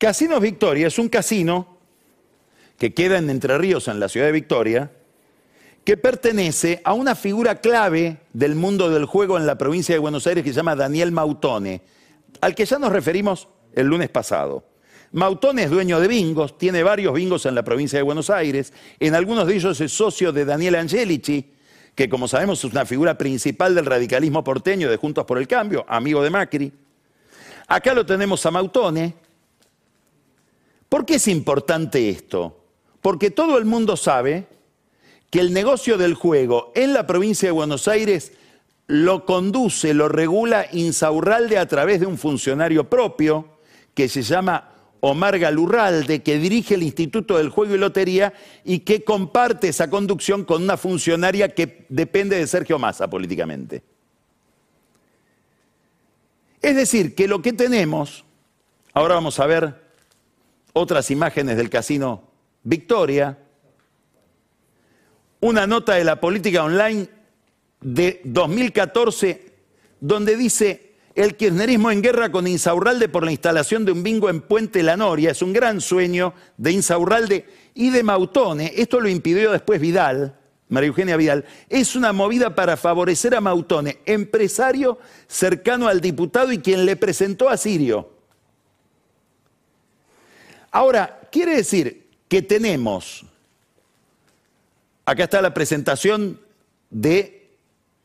Casino 0.00 0.40
Victoria 0.40 0.86
es 0.86 0.98
un 0.98 1.10
casino 1.10 1.76
que 2.78 2.94
queda 2.94 3.18
en 3.18 3.28
Entre 3.28 3.58
Ríos, 3.58 3.86
en 3.86 4.00
la 4.00 4.08
ciudad 4.08 4.24
de 4.24 4.32
Victoria, 4.32 4.90
que 5.84 5.98
pertenece 5.98 6.80
a 6.84 6.94
una 6.94 7.14
figura 7.14 7.56
clave 7.56 8.16
del 8.32 8.54
mundo 8.54 8.88
del 8.88 9.04
juego 9.04 9.36
en 9.36 9.46
la 9.46 9.58
provincia 9.58 9.94
de 9.94 9.98
Buenos 9.98 10.26
Aires 10.26 10.42
que 10.42 10.52
se 10.52 10.56
llama 10.56 10.74
Daniel 10.74 11.12
Mautone, 11.12 11.82
al 12.40 12.54
que 12.54 12.64
ya 12.64 12.78
nos 12.78 12.92
referimos 12.92 13.48
el 13.74 13.88
lunes 13.88 14.08
pasado. 14.08 14.64
Mautone 15.12 15.64
es 15.64 15.70
dueño 15.70 16.00
de 16.00 16.08
bingos, 16.08 16.56
tiene 16.56 16.82
varios 16.82 17.12
bingos 17.12 17.44
en 17.44 17.54
la 17.54 17.62
provincia 17.62 17.98
de 17.98 18.02
Buenos 18.02 18.30
Aires, 18.30 18.72
en 18.98 19.14
algunos 19.14 19.46
de 19.46 19.54
ellos 19.54 19.78
es 19.82 19.92
socio 19.92 20.32
de 20.32 20.46
Daniel 20.46 20.76
Angelici, 20.76 21.52
que 21.94 22.08
como 22.08 22.26
sabemos 22.26 22.64
es 22.64 22.72
una 22.72 22.86
figura 22.86 23.18
principal 23.18 23.74
del 23.74 23.84
radicalismo 23.84 24.42
porteño 24.42 24.88
de 24.88 24.96
Juntos 24.96 25.26
por 25.26 25.36
el 25.36 25.46
Cambio, 25.46 25.84
amigo 25.86 26.22
de 26.22 26.30
Macri. 26.30 26.72
Acá 27.68 27.92
lo 27.92 28.06
tenemos 28.06 28.46
a 28.46 28.50
Mautone. 28.50 29.28
¿Por 30.90 31.06
qué 31.06 31.14
es 31.14 31.28
importante 31.28 32.10
esto? 32.10 32.64
Porque 33.00 33.30
todo 33.30 33.56
el 33.58 33.64
mundo 33.64 33.96
sabe 33.96 34.48
que 35.30 35.38
el 35.38 35.52
negocio 35.52 35.96
del 35.96 36.14
juego 36.14 36.72
en 36.74 36.92
la 36.92 37.06
provincia 37.06 37.48
de 37.48 37.52
Buenos 37.52 37.86
Aires 37.86 38.32
lo 38.88 39.24
conduce, 39.24 39.94
lo 39.94 40.08
regula 40.08 40.66
Insaurralde 40.72 41.58
a 41.58 41.68
través 41.68 42.00
de 42.00 42.06
un 42.06 42.18
funcionario 42.18 42.90
propio 42.90 43.46
que 43.94 44.08
se 44.08 44.22
llama 44.22 44.72
Omar 44.98 45.38
Galurralde, 45.38 46.24
que 46.24 46.38
dirige 46.38 46.74
el 46.74 46.82
Instituto 46.82 47.38
del 47.38 47.50
Juego 47.50 47.76
y 47.76 47.78
Lotería 47.78 48.34
y 48.64 48.80
que 48.80 49.04
comparte 49.04 49.68
esa 49.68 49.88
conducción 49.88 50.44
con 50.44 50.64
una 50.64 50.76
funcionaria 50.76 51.50
que 51.54 51.86
depende 51.88 52.34
de 52.34 52.48
Sergio 52.48 52.80
Massa 52.80 53.08
políticamente. 53.08 53.84
Es 56.60 56.74
decir, 56.74 57.14
que 57.14 57.28
lo 57.28 57.40
que 57.40 57.52
tenemos, 57.52 58.24
ahora 58.92 59.14
vamos 59.14 59.38
a 59.38 59.46
ver 59.46 59.79
otras 60.72 61.10
imágenes 61.10 61.56
del 61.56 61.70
casino 61.70 62.22
Victoria, 62.62 63.38
una 65.40 65.66
nota 65.66 65.94
de 65.94 66.04
la 66.04 66.20
política 66.20 66.64
online 66.64 67.08
de 67.80 68.20
2014 68.24 69.50
donde 70.00 70.36
dice 70.36 70.90
el 71.14 71.36
kirchnerismo 71.36 71.90
en 71.90 72.02
guerra 72.02 72.30
con 72.30 72.46
Insaurralde 72.46 73.08
por 73.08 73.24
la 73.24 73.32
instalación 73.32 73.84
de 73.84 73.92
un 73.92 74.02
bingo 74.02 74.30
en 74.30 74.40
Puente 74.40 74.82
La 74.82 74.96
Noria. 74.96 75.30
Es 75.30 75.42
un 75.42 75.52
gran 75.52 75.80
sueño 75.80 76.34
de 76.56 76.72
Insaurralde 76.72 77.46
y 77.74 77.90
de 77.90 78.02
Mautone. 78.02 78.72
Esto 78.76 79.00
lo 79.00 79.08
impidió 79.08 79.50
después 79.50 79.80
Vidal, 79.80 80.38
María 80.68 80.88
Eugenia 80.88 81.16
Vidal. 81.16 81.44
Es 81.68 81.96
una 81.96 82.12
movida 82.12 82.54
para 82.54 82.76
favorecer 82.76 83.34
a 83.34 83.40
Mautone, 83.40 83.98
empresario 84.06 84.98
cercano 85.26 85.88
al 85.88 86.00
diputado 86.00 86.52
y 86.52 86.58
quien 86.58 86.86
le 86.86 86.96
presentó 86.96 87.48
a 87.48 87.56
Sirio. 87.56 88.19
Ahora, 90.70 91.20
quiere 91.32 91.56
decir 91.56 92.08
que 92.28 92.42
tenemos, 92.42 93.24
acá 95.04 95.24
está 95.24 95.42
la 95.42 95.52
presentación 95.52 96.40
de 96.90 97.56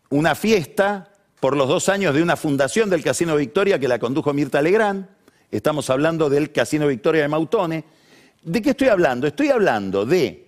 una 0.10 0.34
fiesta 0.36 1.12
por 1.40 1.56
los 1.56 1.68
dos 1.68 1.90
años 1.90 2.16
de 2.16 2.24
una 2.24 2.36
fundación 2.36 2.90
del 2.90 3.04
Casino 3.04 3.36
Victoria 3.36 3.78
que 3.78 3.88
la 3.88 4.00
condujo 4.00 4.34
Mirta 4.34 4.62
Legrand. 4.62 5.08
Estamos 5.52 5.90
hablando 5.90 6.30
del 6.30 6.52
Casino 6.52 6.88
Victoria 6.88 7.22
de 7.22 7.28
Mautone. 7.28 7.84
¿De 8.42 8.62
qué 8.62 8.72
estoy 8.72 8.88
hablando? 8.88 9.28
Estoy 9.28 9.50
hablando 9.50 10.06
de 10.06 10.48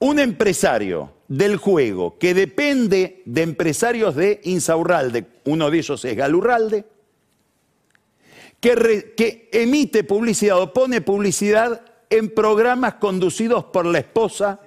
un 0.00 0.18
empresario 0.18 1.12
del 1.28 1.56
juego 1.56 2.18
que 2.18 2.34
depende 2.34 3.22
de 3.24 3.42
empresarios 3.42 4.14
de 4.14 4.40
Insaurralde, 4.44 5.26
uno 5.44 5.70
de 5.70 5.78
ellos 5.78 6.04
es 6.04 6.16
Galurralde, 6.16 6.84
que, 8.60 9.48
emite 9.52 10.04
publicidad 10.04 10.60
o 10.60 10.72
pone 10.72 11.00
publicidad 11.00 11.82
en 12.10 12.32
programas 12.32 12.94
conducidos 12.94 13.64
por 13.64 13.86
la 13.86 13.98
esposa 13.98 14.60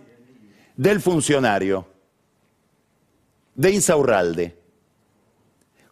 del 0.76 1.02
funcionario 1.02 1.88
de 3.56 3.72
Insaurralde. 3.72 4.58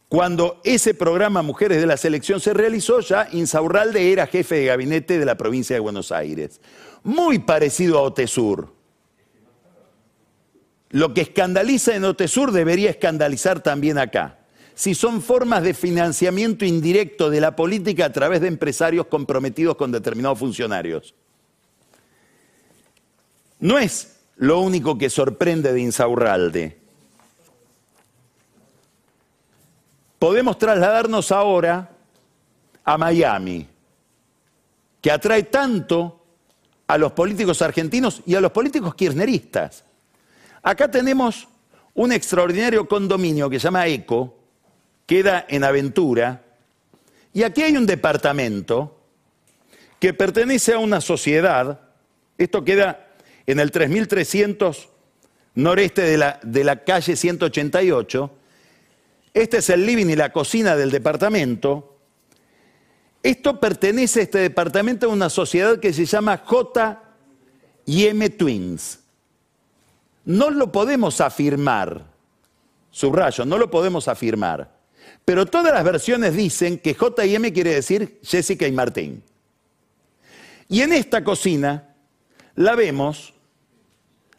Cuando 0.10 0.62
ese 0.64 0.94
programa 0.94 1.42
Mujeres 1.42 1.82
de 1.82 1.86
la 1.86 1.98
Selección 1.98 2.40
se 2.40 2.54
realizó, 2.54 3.02
ya 3.02 3.28
Insaurralde 3.32 4.14
era 4.14 4.28
jefe 4.28 4.56
de 4.56 4.66
gabinete 4.66 5.20
de 5.20 5.26
la 5.26 5.36
provincia 5.36 5.76
de 5.76 5.82
Buenos 5.82 6.14
Aires. 6.14 6.62
Muy 7.04 7.40
parecido 7.40 7.98
a 7.98 8.04
Otesur. 8.04 8.74
Lo 10.90 11.14
que 11.14 11.22
escandaliza 11.22 11.96
en 11.96 12.06
Otesur 12.06 12.54
debería 12.54 12.90
escandalizar 12.90 13.62
también 13.62 13.98
acá. 13.98 14.37
Si 14.78 14.94
son 14.94 15.24
formas 15.24 15.64
de 15.64 15.74
financiamiento 15.74 16.64
indirecto 16.64 17.32
de 17.32 17.42
la 17.42 17.56
política 17.56 18.06
a 18.06 18.14
través 18.14 18.42
de 18.42 18.48
empresarios 18.48 19.08
comprometidos 19.08 19.76
con 19.76 19.92
determinados 19.92 20.38
funcionarios. 20.38 21.16
No 23.60 23.80
es 23.80 24.20
lo 24.36 24.60
único 24.60 24.98
que 24.98 25.10
sorprende 25.10 25.74
de 25.74 25.82
Insaurralde. 25.82 26.78
podemos 30.20 30.58
trasladarnos 30.58 31.32
ahora 31.32 31.90
a 32.84 32.98
Miami, 32.98 33.68
que 35.02 35.12
atrae 35.12 35.44
tanto 35.44 36.24
a 36.88 36.98
los 36.98 37.12
políticos 37.12 37.62
argentinos 37.62 38.22
y 38.26 38.36
a 38.36 38.42
los 38.42 38.52
políticos 38.52 38.96
kirchneristas. 38.96 39.84
Acá 40.64 40.90
tenemos 40.90 41.48
un 41.94 42.12
extraordinario 42.12 42.88
condominio 42.88 43.50
que 43.50 43.60
se 43.60 43.66
llama 43.66 43.88
ECO, 43.88 44.37
queda 45.08 45.46
en 45.50 45.64
Aventura, 45.64 46.44
y 47.34 47.44
aquí 47.44 47.64
hay 47.64 47.76
un 47.78 47.88
departamento 47.88 49.00
que 50.00 50.14
pertenece 50.14 50.74
a 50.74 50.80
una 50.80 51.02
sociedad, 51.02 51.80
esto 52.38 52.64
queda 52.64 53.08
en 53.48 53.60
el 53.60 53.72
3300 53.72 54.90
noreste 55.56 56.02
de 56.04 56.64
la, 56.64 56.84
calle 56.84 57.16
188, 57.16 58.32
este 59.34 59.58
es 59.58 59.70
el 59.70 59.86
living 59.86 60.08
y 60.08 60.16
la 60.16 60.32
cocina 60.32 60.76
del 60.76 60.92
departamento. 60.92 61.98
Esto 63.24 63.60
pertenece 63.60 64.20
a 64.20 64.24
este 64.24 64.40
departamento 64.40 65.08
a 65.08 65.14
una 65.14 65.30
sociedad 65.30 65.80
que 65.80 65.94
se 65.94 66.06
llama 66.06 66.38
J 66.38 67.02
y 67.86 68.06
M 68.06 68.30
Twins. 68.30 69.00
No 70.26 70.50
lo 70.50 70.72
podemos 70.72 71.22
afirmar, 71.22 72.06
subrayo, 72.92 73.46
no 73.46 73.58
lo 73.58 73.72
podemos 73.72 74.08
afirmar. 74.08 74.77
Pero 75.28 75.46
todas 75.46 75.74
las 75.74 75.84
versiones 75.84 76.34
dicen 76.38 76.80
que 76.80 76.94
J 76.94 77.26
y 77.26 77.36
M 77.36 77.52
quiere 77.52 77.74
decir 77.74 78.18
Jessica 78.24 78.66
y 78.66 78.72
Martín. 78.72 79.22
Y 80.70 80.80
en 80.84 80.94
esta 80.94 81.22
cocina 81.22 81.94
la 82.56 82.76
vemos 82.76 83.34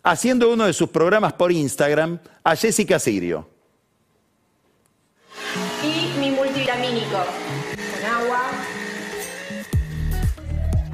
haciendo 0.03 0.51
uno 0.51 0.64
de 0.64 0.72
sus 0.72 0.89
programas 0.89 1.34
por 1.34 1.53
Instagram 1.53 2.18
a 2.43 2.57
Jessica 2.57 2.99
Sirio. 2.99 3.51
con 7.93 8.11
agua. 8.11 8.51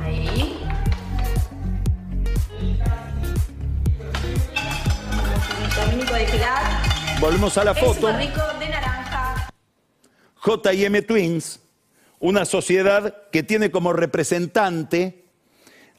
Ahí. 0.01 0.59
Multivitamínico 5.61 6.15
de 6.15 6.25
Pilar. 6.25 6.95
Volvemos 7.21 7.57
a 7.57 7.65
la 7.65 7.75
foto. 7.77 8.09
Es 8.09 8.17
rico 8.17 8.41
de 8.59 8.64
naranja. 8.64 8.64
JM 10.45 11.03
Twins, 11.07 11.61
una 12.21 12.45
sociedad 12.45 13.29
que 13.31 13.43
tiene 13.43 13.71
como 13.71 13.93
representante 13.93 15.25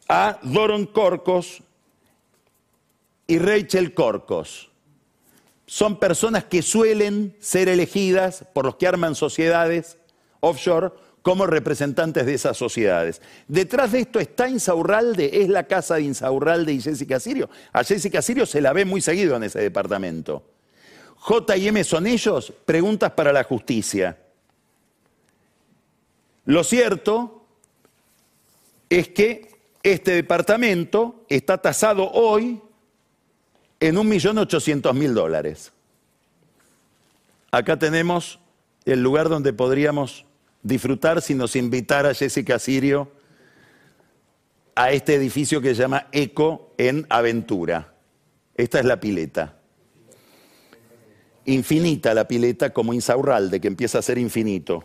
a 0.08 0.39
Doron 0.43 0.86
Corcos 0.86 1.64
y 3.28 3.39
Rachel 3.39 3.93
Corcos 3.93 4.70
son 5.66 5.98
personas 5.98 6.43
que 6.43 6.62
suelen 6.62 7.36
ser 7.39 7.70
elegidas 7.70 8.46
por 8.54 8.66
los 8.66 8.76
que 8.76 8.88
arman 8.88 9.16
sociedades 9.16 9.98
offshore 10.41 10.91
como 11.24 11.48
representantes 11.48 12.28
de 12.28 12.36
esas 12.36 12.56
sociedades. 12.56 13.20
Detrás 13.48 13.93
de 13.93 14.02
esto 14.02 14.20
está 14.20 14.48
Insaurralde, 14.48 15.41
es 15.41 15.50
la 15.50 15.64
casa 15.64 15.96
de 15.96 16.04
Insaurralde 16.04 16.72
y 16.72 16.82
Jessica 16.82 17.20
Sirio. 17.20 17.50
A 17.74 17.84
Jessica 17.84 18.22
Sirio 18.22 18.46
se 18.46 18.62
la 18.62 18.74
ve 18.74 18.86
muy 18.86 19.02
seguido 19.02 19.36
en 19.36 19.43
ese 19.43 19.60
departamento. 19.60 20.43
J 21.16 21.58
y 21.58 21.68
M 21.68 21.84
son 21.84 22.06
ellos, 22.06 22.54
preguntas 22.66 23.12
para 23.14 23.34
la 23.34 23.43
justicia. 23.43 24.20
Lo 26.46 26.64
cierto 26.64 27.46
es 28.89 29.10
que 29.10 29.50
este 29.84 30.12
departamento 30.12 31.26
está 31.30 31.58
tasado 31.58 32.10
hoy 32.12 32.62
en 33.80 33.96
1.800.000 33.96 35.14
dólares. 35.14 35.72
Acá 37.52 37.78
tenemos 37.78 38.39
el 38.86 39.02
lugar 39.02 39.30
donde 39.30 39.54
podríamos 39.54 40.26
disfrutar 40.62 41.22
si 41.22 41.36
nos 41.36 41.56
invitara 41.56 42.14
Jessica 42.14 42.60
Sirio 42.60 43.12
a 44.76 44.91
este 44.91 45.16
edificio 45.16 45.62
que 45.62 45.74
se 45.74 45.82
llama 45.82 46.08
Eco 46.12 46.74
en 46.78 47.06
Aventura. 47.10 47.93
Esta 48.56 48.80
es 48.80 48.86
la 48.86 49.00
pileta. 49.00 49.58
Infinita 51.46 52.14
la 52.14 52.28
pileta 52.28 52.74
como 52.74 52.93
Insaurralde, 52.93 53.62
que 53.62 53.68
empieza 53.68 54.00
a 54.00 54.02
ser 54.02 54.18
infinito. 54.18 54.84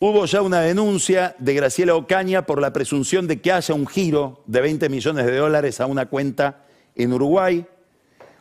Hubo 0.00 0.26
ya 0.26 0.42
una 0.42 0.60
denuncia 0.60 1.34
de 1.40 1.54
Graciela 1.54 1.96
Ocaña 1.96 2.46
por 2.46 2.60
la 2.60 2.72
presunción 2.72 3.26
de 3.26 3.40
que 3.40 3.50
haya 3.50 3.74
un 3.74 3.84
giro 3.84 4.44
de 4.46 4.60
20 4.60 4.88
millones 4.88 5.26
de 5.26 5.36
dólares 5.36 5.80
a 5.80 5.86
una 5.86 6.06
cuenta 6.06 6.64
en 6.94 7.12
Uruguay. 7.12 7.66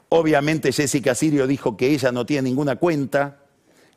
Obviamente 0.09 0.71
Jessica 0.71 1.15
Sirio 1.15 1.47
dijo 1.47 1.75
que 1.75 1.87
ella 1.89 2.11
no 2.11 2.27
tiene 2.27 2.49
ninguna 2.49 2.75
cuenta, 2.75 3.39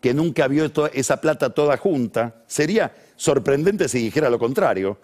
que 0.01 0.15
nunca 0.15 0.49
vio 0.49 0.73
esa 0.95 1.21
plata 1.21 1.51
toda 1.51 1.77
junta. 1.77 2.45
Sería 2.47 2.95
sorprendente 3.17 3.91
si 3.91 3.99
dijera 4.05 4.31
lo 4.31 4.39
contrario. 4.39 4.97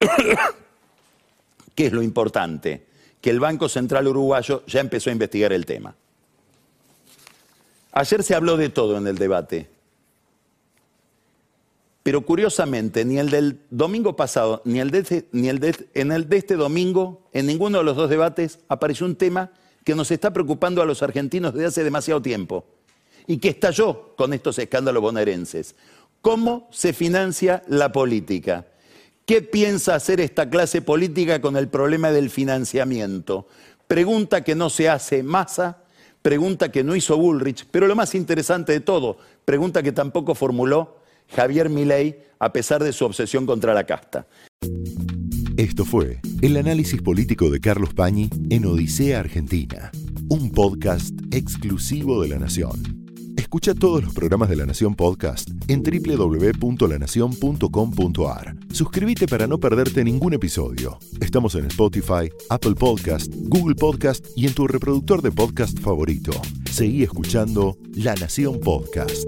¿Qué 1.76 1.86
es 1.86 1.92
lo 1.92 2.02
importante? 2.02 2.86
Que 3.20 3.30
el 3.30 3.38
Banco 3.38 3.68
Central 3.68 4.08
Uruguayo 4.08 4.64
ya 4.66 4.80
empezó 4.80 5.10
a 5.10 5.12
investigar 5.12 5.52
el 5.52 5.64
tema. 5.64 5.94
Ayer 7.92 8.24
se 8.24 8.34
habló 8.34 8.56
de 8.56 8.68
todo 8.68 8.98
en 8.98 9.06
el 9.06 9.16
debate 9.16 9.77
pero 12.02 12.22
curiosamente, 12.22 13.04
ni 13.04 13.18
el 13.18 13.30
del 13.30 13.60
domingo 13.70 14.16
pasado, 14.16 14.62
ni 14.64 14.80
el 14.80 14.90
de 14.90 14.98
este, 15.00 15.28
ni 15.32 15.48
el 15.48 15.60
en 15.94 16.12
el 16.12 16.28
de 16.28 16.36
este 16.36 16.56
domingo, 16.56 17.28
en 17.32 17.46
ninguno 17.46 17.78
de 17.78 17.84
los 17.84 17.96
dos 17.96 18.08
debates, 18.08 18.60
apareció 18.68 19.06
un 19.06 19.16
tema 19.16 19.50
que 19.84 19.94
nos 19.94 20.10
está 20.10 20.32
preocupando 20.32 20.82
a 20.82 20.86
los 20.86 21.02
argentinos 21.02 21.54
desde 21.54 21.66
hace 21.66 21.84
demasiado 21.84 22.20
tiempo 22.20 22.64
y 23.26 23.38
que 23.38 23.50
estalló 23.50 24.14
con 24.16 24.32
estos 24.32 24.58
escándalos 24.58 25.02
bonaerenses. 25.02 25.76
¿Cómo 26.20 26.68
se 26.72 26.92
financia 26.92 27.62
la 27.68 27.92
política? 27.92 28.66
¿Qué 29.24 29.42
piensa 29.42 29.94
hacer 29.94 30.20
esta 30.20 30.48
clase 30.48 30.82
política 30.82 31.40
con 31.40 31.56
el 31.56 31.68
problema 31.68 32.10
del 32.10 32.30
financiamiento? 32.30 33.46
Pregunta 33.86 34.42
que 34.42 34.54
no 34.54 34.70
se 34.70 34.88
hace 34.88 35.22
Massa, 35.22 35.82
pregunta 36.22 36.72
que 36.72 36.82
no 36.82 36.96
hizo 36.96 37.16
Bullrich, 37.16 37.66
pero 37.70 37.86
lo 37.86 37.94
más 37.94 38.14
interesante 38.14 38.72
de 38.72 38.80
todo, 38.80 39.18
pregunta 39.44 39.82
que 39.82 39.92
tampoco 39.92 40.34
formuló 40.34 40.97
Javier 41.28 41.68
Milei 41.68 42.28
a 42.38 42.52
pesar 42.52 42.82
de 42.82 42.92
su 42.92 43.04
obsesión 43.04 43.46
contra 43.46 43.74
la 43.74 43.84
casta. 43.84 44.26
Esto 45.56 45.84
fue 45.84 46.20
el 46.40 46.56
análisis 46.56 47.02
político 47.02 47.50
de 47.50 47.60
Carlos 47.60 47.92
Pañi 47.92 48.30
en 48.50 48.64
Odisea 48.64 49.18
Argentina, 49.20 49.90
un 50.28 50.52
podcast 50.52 51.12
exclusivo 51.32 52.22
de 52.22 52.28
la 52.28 52.38
Nación. 52.38 52.94
Escucha 53.36 53.74
todos 53.74 54.04
los 54.04 54.12
programas 54.12 54.50
de 54.50 54.56
La 54.56 54.66
Nación 54.66 54.94
Podcast 54.94 55.48
en 55.68 55.82
www.lanacion.com.ar. 55.82 58.56
Suscríbete 58.70 59.26
para 59.26 59.46
no 59.46 59.56
perderte 59.58 60.04
ningún 60.04 60.34
episodio. 60.34 60.98
Estamos 61.20 61.54
en 61.54 61.64
Spotify, 61.64 62.30
Apple 62.50 62.74
Podcast, 62.74 63.32
Google 63.34 63.74
Podcast 63.74 64.26
y 64.36 64.46
en 64.46 64.52
tu 64.54 64.66
reproductor 64.66 65.22
de 65.22 65.32
podcast 65.32 65.80
favorito. 65.80 66.32
Seguí 66.70 67.04
escuchando 67.04 67.78
La 67.94 68.14
Nación 68.16 68.60
Podcast. 68.60 69.24